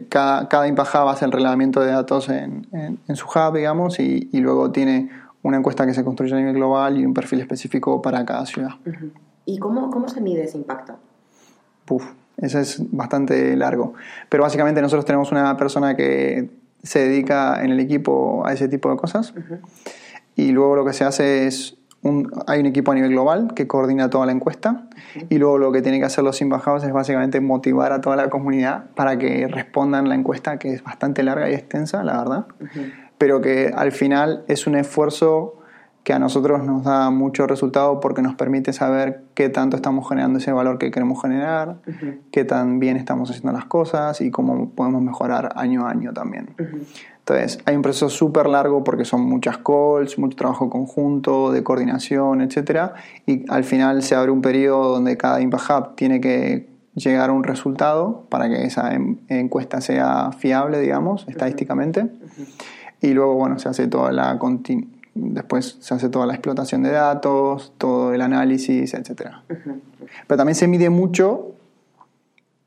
cada, 0.09 0.47
cada, 0.47 0.67
Impact 0.67 0.95
Hub 0.95 1.09
hace 1.09 1.25
el 1.25 1.31
relevamiento 1.31 1.81
de 1.81 1.91
datos 1.91 2.29
en, 2.29 2.67
su 3.13 3.25
hub, 3.27 3.55
digamos, 3.55 3.99
y, 3.99 4.29
luego 4.33 4.71
tiene 4.71 5.09
una 5.41 5.57
encuesta 5.57 5.85
que 5.85 5.93
se 5.93 6.03
construye 6.03 6.33
a 6.33 6.37
nivel 6.37 6.55
global 6.55 6.97
y 6.97 7.05
un 7.05 7.13
perfil 7.13 7.41
específico 7.41 8.01
para 8.01 8.23
cada 8.25 8.45
ciudad. 8.45 8.71
¿Y 9.45 9.59
cómo, 9.59 9.89
cómo 9.91 10.07
se 10.07 10.21
mide 10.21 10.43
ese 10.43 10.57
impacto? 10.57 10.95
Puf, 11.85 12.03
ese 12.37 12.61
es 12.61 12.81
bastante 12.91 13.55
largo. 13.55 13.93
Pero 14.29 14.43
básicamente 14.43 14.81
nosotros 14.81 15.05
tenemos 15.05 15.31
una 15.31 15.55
persona 15.57 15.95
que 15.95 16.49
se 16.81 16.99
dedica 16.99 17.63
en 17.63 17.71
el 17.71 17.79
equipo 17.79 18.45
a 18.45 18.53
ese 18.53 18.67
tipo 18.67 18.89
de 18.89 18.97
cosas. 18.97 19.33
Y 20.35 20.51
luego 20.51 20.75
lo 20.75 20.85
que 20.85 20.93
se 20.93 21.03
hace 21.03 21.47
es 21.47 21.77
hay 22.45 22.59
un 22.59 22.67
equipo 22.67 22.91
a 22.91 22.95
nivel 22.95 23.11
global 23.11 23.53
que 23.55 23.67
coordina 23.67 24.09
toda 24.09 24.25
la 24.25 24.31
encuesta. 24.31 24.87
Y 25.29 25.37
luego 25.37 25.57
lo 25.57 25.71
que 25.71 25.81
tienen 25.81 26.01
que 26.01 26.05
hacer 26.05 26.23
los 26.23 26.41
embajados 26.41 26.83
es 26.83 26.93
básicamente 26.93 27.41
motivar 27.41 27.91
a 27.91 28.01
toda 28.01 28.15
la 28.15 28.29
comunidad 28.29 28.85
para 28.95 29.17
que 29.17 29.47
respondan 29.47 30.07
la 30.07 30.15
encuesta 30.15 30.59
que 30.59 30.73
es 30.73 30.83
bastante 30.83 31.23
larga 31.23 31.49
y 31.49 31.53
extensa, 31.53 32.03
la 32.03 32.17
verdad, 32.17 32.45
pero 33.17 33.41
que 33.41 33.71
al 33.75 33.91
final 33.91 34.43
es 34.47 34.67
un 34.67 34.75
esfuerzo 34.75 35.59
que 36.03 36.13
a 36.13 36.19
nosotros 36.19 36.63
nos 36.63 36.83
da 36.83 37.09
mucho 37.09 37.47
resultado 37.47 37.99
porque 37.99 38.21
nos 38.21 38.35
permite 38.35 38.73
saber 38.73 39.23
qué 39.33 39.49
tanto 39.49 39.75
estamos 39.75 40.07
generando 40.07 40.37
ese 40.37 40.51
valor 40.51 40.77
que 40.77 40.91
queremos 40.91 41.19
generar, 41.19 41.77
qué 42.31 42.45
tan 42.45 42.77
bien 42.77 42.95
estamos 42.95 43.31
haciendo 43.31 43.51
las 43.51 43.65
cosas 43.65 44.21
y 44.21 44.29
cómo 44.29 44.69
podemos 44.69 45.01
mejorar 45.01 45.53
año 45.55 45.87
a 45.87 45.89
año 45.89 46.13
también. 46.13 46.53
Entonces, 47.27 47.57
hay 47.65 47.75
un 47.75 47.81
proceso 47.81 48.07
súper 48.07 48.45
largo 48.45 48.83
porque 48.83 49.03
son 49.03 49.21
muchas 49.21 49.57
calls, 49.57 50.19
mucho 50.19 50.37
trabajo 50.37 50.69
conjunto, 50.69 51.51
de 51.51 51.63
coordinación, 51.63 52.41
etc. 52.41 52.91
Y 53.25 53.51
al 53.51 53.63
final 53.63 54.03
se 54.03 54.13
abre 54.13 54.29
un 54.29 54.43
periodo 54.43 54.89
donde 54.89 55.17
cada 55.17 55.41
Impact 55.41 55.69
Hub 55.71 55.95
tiene 55.95 56.21
que 56.21 56.69
llegar 56.93 57.31
a 57.31 57.33
un 57.33 57.43
resultado 57.43 58.27
para 58.29 58.47
que 58.47 58.63
esa 58.63 58.93
encuesta 59.27 59.81
sea 59.81 60.33
fiable, 60.37 60.79
digamos, 60.79 61.25
estadísticamente. 61.27 62.11
Y 63.01 63.13
luego, 63.13 63.33
bueno, 63.33 63.57
se 63.57 63.69
hace 63.69 63.87
toda 63.87 64.11
la 64.11 64.37
después 65.15 65.77
se 65.79 65.95
hace 65.95 66.09
toda 66.09 66.27
la 66.27 66.33
explotación 66.33 66.83
de 66.83 66.91
datos, 66.91 67.73
todo 67.79 68.13
el 68.13 68.21
análisis, 68.21 68.93
etc. 68.93 69.31
Pero 70.27 70.37
también 70.37 70.53
se 70.53 70.67
mide 70.67 70.91
mucho, 70.91 71.55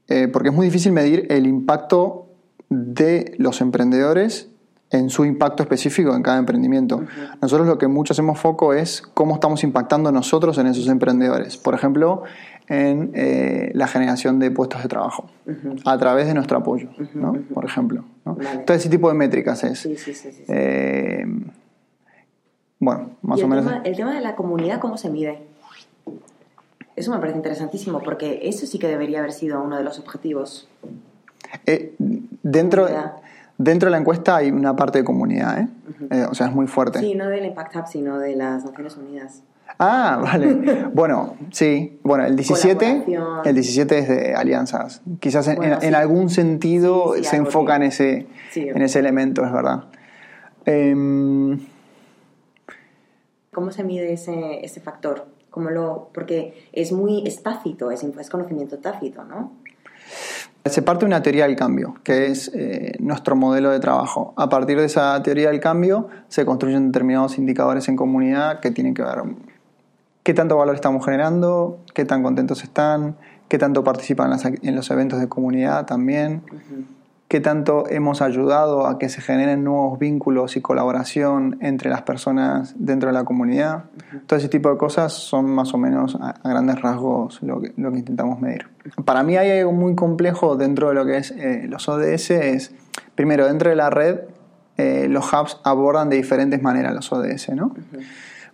eh, 0.08 0.26
porque 0.26 0.48
es 0.48 0.54
muy 0.54 0.66
difícil 0.66 0.90
medir 0.90 1.28
el 1.30 1.46
impacto 1.46 2.24
de 2.70 3.34
los 3.38 3.60
emprendedores 3.60 4.47
en 4.90 5.10
su 5.10 5.24
impacto 5.24 5.62
específico 5.62 6.14
en 6.14 6.22
cada 6.22 6.38
emprendimiento. 6.38 7.02
Nosotros 7.42 7.66
lo 7.66 7.78
que 7.78 7.88
mucho 7.88 8.12
hacemos 8.12 8.38
foco 8.38 8.72
es 8.72 9.02
cómo 9.14 9.34
estamos 9.34 9.62
impactando 9.64 10.10
nosotros 10.12 10.56
en 10.58 10.66
esos 10.66 10.88
emprendedores. 10.88 11.56
Por 11.56 11.74
ejemplo, 11.74 12.22
en 12.68 13.12
eh, 13.14 13.70
la 13.74 13.86
generación 13.86 14.38
de 14.38 14.50
puestos 14.50 14.82
de 14.82 14.88
trabajo 14.88 15.30
a 15.84 15.98
través 15.98 16.26
de 16.26 16.34
nuestro 16.34 16.58
apoyo, 16.58 16.88
¿no? 17.14 17.34
por 17.52 17.64
ejemplo. 17.64 18.04
Todo 18.24 18.76
ese 18.76 18.88
tipo 18.88 19.08
de 19.08 19.14
métricas 19.14 19.64
es. 19.64 19.78
Sí, 19.78 19.96
sí, 19.96 20.14
sí, 20.14 20.44
eh, 20.48 21.24
bueno, 22.78 23.10
más 23.22 23.42
o 23.42 23.48
menos. 23.48 23.66
el 23.84 23.96
tema 23.96 24.14
de 24.14 24.20
la 24.20 24.36
comunidad, 24.36 24.80
¿cómo 24.80 24.96
se 24.96 25.10
mide? 25.10 25.46
Eso 26.94 27.12
me 27.12 27.18
parece 27.18 27.36
interesantísimo 27.36 28.02
porque 28.02 28.40
eso 28.42 28.66
sí 28.66 28.78
que 28.78 28.88
debería 28.88 29.20
haber 29.20 29.32
sido 29.32 29.62
uno 29.62 29.76
de 29.76 29.84
los 29.84 29.98
objetivos. 29.98 30.68
Eh, 31.64 31.94
dentro, 32.42 32.88
dentro 33.58 33.88
de 33.88 33.90
la 33.90 33.98
encuesta 33.98 34.36
hay 34.36 34.50
una 34.50 34.74
parte 34.74 34.98
de 34.98 35.04
comunidad, 35.04 35.60
¿eh? 35.60 35.68
¿eh? 36.10 36.26
o 36.30 36.34
sea, 36.34 36.46
es 36.46 36.54
muy 36.54 36.66
fuerte. 36.66 37.00
Sí, 37.00 37.14
no 37.14 37.28
del 37.28 37.44
Impact 37.44 37.76
Hub, 37.76 37.86
sino 37.88 38.18
de 38.18 38.36
las 38.36 38.64
Naciones 38.64 38.96
Unidas. 38.96 39.42
Ah, 39.78 40.20
vale. 40.22 40.86
bueno, 40.94 41.36
sí. 41.50 41.98
Bueno, 42.02 42.24
el 42.24 42.36
17, 42.36 43.04
el 43.44 43.54
17 43.54 43.98
es 43.98 44.08
de 44.08 44.34
alianzas. 44.34 45.02
Quizás 45.20 45.46
en, 45.48 45.94
algún 45.94 46.30
sentido 46.30 47.14
se 47.22 47.36
enfoca 47.36 47.76
en 47.76 47.82
ese, 47.82 48.26
en 48.54 48.80
ese 48.80 48.98
elemento, 48.98 49.44
es 49.44 49.52
verdad. 49.52 49.84
Em, 50.64 51.60
¿Cómo 53.52 53.70
se 53.72 53.84
mide 53.84 54.12
ese, 54.12 54.64
ese 54.64 54.80
factor? 54.80 55.26
¿Cómo 55.50 55.70
lo, 55.70 56.10
porque 56.12 56.68
es 56.72 56.92
muy 56.92 57.26
es 57.26 57.42
tácito, 57.42 57.90
es, 57.90 58.02
es 58.04 58.30
conocimiento 58.30 58.78
tácito, 58.78 59.24
¿no? 59.24 59.52
Se 60.64 60.82
parte 60.82 61.04
una 61.04 61.22
teoría 61.22 61.46
del 61.46 61.56
cambio, 61.56 61.94
que 62.02 62.26
es 62.26 62.50
eh, 62.54 62.96
nuestro 62.98 63.36
modelo 63.36 63.70
de 63.70 63.80
trabajo. 63.80 64.34
A 64.36 64.48
partir 64.48 64.78
de 64.78 64.84
esa 64.84 65.22
teoría 65.22 65.48
del 65.48 65.60
cambio 65.60 66.08
se 66.28 66.44
construyen 66.44 66.92
determinados 66.92 67.38
indicadores 67.38 67.88
en 67.88 67.96
comunidad 67.96 68.60
que 68.60 68.70
tienen 68.70 68.92
que 68.92 69.02
ver 69.02 69.22
qué 70.22 70.34
tanto 70.34 70.58
valor 70.58 70.74
estamos 70.74 71.02
generando, 71.04 71.78
qué 71.94 72.04
tan 72.04 72.22
contentos 72.22 72.62
están, 72.62 73.16
qué 73.48 73.56
tanto 73.56 73.82
participan 73.82 74.38
en, 74.62 74.76
los 74.76 74.90
eventos 74.90 75.20
de 75.20 75.28
comunidad 75.28 75.86
también, 75.86 76.42
qué 77.28 77.40
tanto 77.40 77.84
hemos 77.88 78.22
ayudado 78.22 78.86
a 78.86 78.98
que 78.98 79.10
se 79.10 79.20
generen 79.20 79.62
nuevos 79.62 79.98
vínculos 79.98 80.56
y 80.56 80.62
colaboración 80.62 81.58
entre 81.60 81.90
las 81.90 82.02
personas 82.02 82.74
dentro 82.78 83.10
de 83.10 83.12
la 83.12 83.24
comunidad. 83.24 83.84
Todo 84.26 84.38
ese 84.38 84.48
tipo 84.48 84.70
de 84.70 84.78
cosas 84.78 85.12
son 85.12 85.50
más 85.50 85.74
o 85.74 85.78
menos 85.78 86.16
a, 86.18 86.40
grandes 86.42 86.80
rasgos 86.80 87.42
lo 87.42 87.60
que, 87.60 87.74
lo 87.76 87.92
que, 87.92 87.98
intentamos 87.98 88.40
medir. 88.40 88.68
Para 89.04 89.22
mí 89.22 89.36
hay 89.36 89.58
algo 89.58 89.72
muy 89.72 89.94
complejo 89.94 90.56
dentro 90.56 90.88
de 90.88 90.94
lo 90.94 91.04
que 91.04 91.18
es 91.18 91.30
eh, 91.32 91.66
los 91.68 91.86
ODS, 91.88 92.30
es, 92.30 92.74
primero, 93.14 93.46
dentro 93.46 93.68
de 93.68 93.76
la 93.76 93.90
red, 93.90 94.20
eh, 94.78 95.06
los 95.10 95.30
hubs 95.30 95.60
abordan 95.64 96.08
de 96.08 96.16
diferentes 96.16 96.62
maneras 96.62 96.94
los 96.94 97.12
ODS, 97.12 97.50
¿no? 97.50 97.74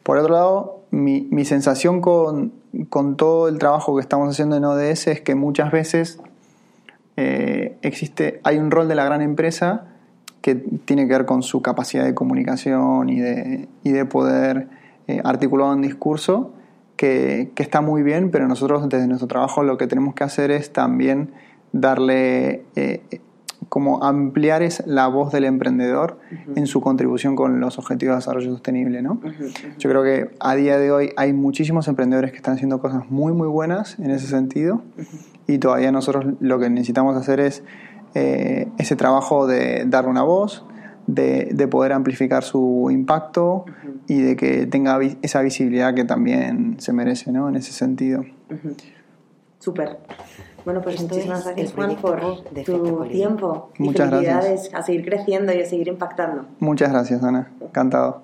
Por 0.02 0.18
otro 0.18 0.34
lado, 0.34 0.80
mi, 0.90 1.28
mi 1.30 1.44
sensación 1.44 2.00
con, 2.00 2.52
con 2.88 3.16
todo 3.16 3.46
el 3.48 3.58
trabajo 3.58 3.94
que 3.94 4.00
estamos 4.00 4.28
haciendo 4.30 4.56
en 4.56 4.64
ODS 4.64 5.06
es 5.06 5.20
que 5.20 5.34
muchas 5.34 5.70
veces 5.70 6.18
eh, 7.16 7.76
existe, 7.82 8.40
hay 8.42 8.58
un 8.58 8.70
rol 8.70 8.88
de 8.88 8.94
la 8.94 9.04
gran 9.04 9.22
empresa 9.22 9.86
que 10.40 10.54
tiene 10.54 11.06
que 11.06 11.12
ver 11.14 11.24
con 11.24 11.42
su 11.42 11.62
capacidad 11.62 12.04
de 12.04 12.14
comunicación 12.14 13.08
y 13.08 13.20
de, 13.20 13.68
y 13.82 13.92
de 13.92 14.04
poder 14.04 14.68
eh, 15.06 15.20
articular 15.24 15.68
un 15.68 15.82
discurso 15.82 16.52
que, 16.96 17.50
que, 17.54 17.62
está 17.62 17.80
muy 17.80 18.02
bien, 18.02 18.30
pero 18.30 18.46
nosotros 18.46 18.88
desde 18.88 19.06
nuestro 19.06 19.26
trabajo 19.26 19.62
lo 19.62 19.78
que 19.78 19.86
tenemos 19.86 20.14
que 20.14 20.24
hacer 20.24 20.50
es 20.50 20.72
también 20.72 21.30
darle, 21.72 22.64
eh, 22.76 23.00
como 23.68 24.04
ampliar 24.04 24.62
es 24.62 24.82
la 24.86 25.08
voz 25.08 25.32
del 25.32 25.44
emprendedor 25.44 26.18
en 26.54 26.66
su 26.66 26.80
contribución 26.80 27.36
con 27.36 27.60
los 27.60 27.78
objetivos 27.78 28.14
de 28.14 28.16
desarrollo 28.18 28.50
sostenible. 28.52 29.02
¿no? 29.02 29.20
Yo 29.78 29.90
creo 29.90 30.02
que 30.02 30.30
a 30.40 30.54
día 30.54 30.78
de 30.78 30.92
hoy 30.92 31.10
hay 31.16 31.32
muchísimos 31.32 31.88
emprendedores 31.88 32.30
que 32.30 32.36
están 32.36 32.54
haciendo 32.54 32.80
cosas 32.80 33.10
muy, 33.10 33.32
muy 33.32 33.48
buenas 33.48 33.98
en 33.98 34.10
ese 34.10 34.26
sentido 34.26 34.82
y 35.46 35.58
todavía 35.58 35.92
nosotros 35.92 36.26
lo 36.40 36.58
que 36.58 36.70
necesitamos 36.70 37.16
hacer 37.16 37.40
es 37.40 37.62
eh, 38.14 38.68
ese 38.78 38.96
trabajo 38.96 39.46
de 39.46 39.84
darle 39.86 40.10
una 40.10 40.22
voz, 40.22 40.64
de, 41.06 41.50
de 41.52 41.68
poder 41.68 41.92
amplificar 41.92 42.42
su 42.44 42.88
impacto 42.90 43.64
y 44.08 44.20
de 44.20 44.36
que 44.36 44.66
tenga 44.66 44.98
esa 45.22 45.42
visibilidad 45.42 45.94
que 45.94 46.04
también 46.04 46.76
se 46.78 46.92
merece 46.92 47.32
¿no? 47.32 47.48
en 47.48 47.56
ese 47.56 47.72
sentido. 47.72 48.24
Súper. 49.58 49.98
Bueno, 50.64 50.80
pues 50.80 51.00
muchísimas 51.02 51.44
gracias 51.44 51.72
Juan 51.74 51.96
por 51.96 52.20
tu 52.64 53.04
tiempo. 53.06 53.70
Muchas 53.78 54.08
y 54.08 54.10
felicidades 54.10 54.74
a 54.74 54.82
seguir 54.82 55.04
creciendo 55.04 55.52
y 55.52 55.60
a 55.60 55.66
seguir 55.66 55.88
impactando. 55.88 56.46
Muchas 56.58 56.90
gracias, 56.90 57.22
Ana. 57.22 57.52
Encantado. 57.60 58.23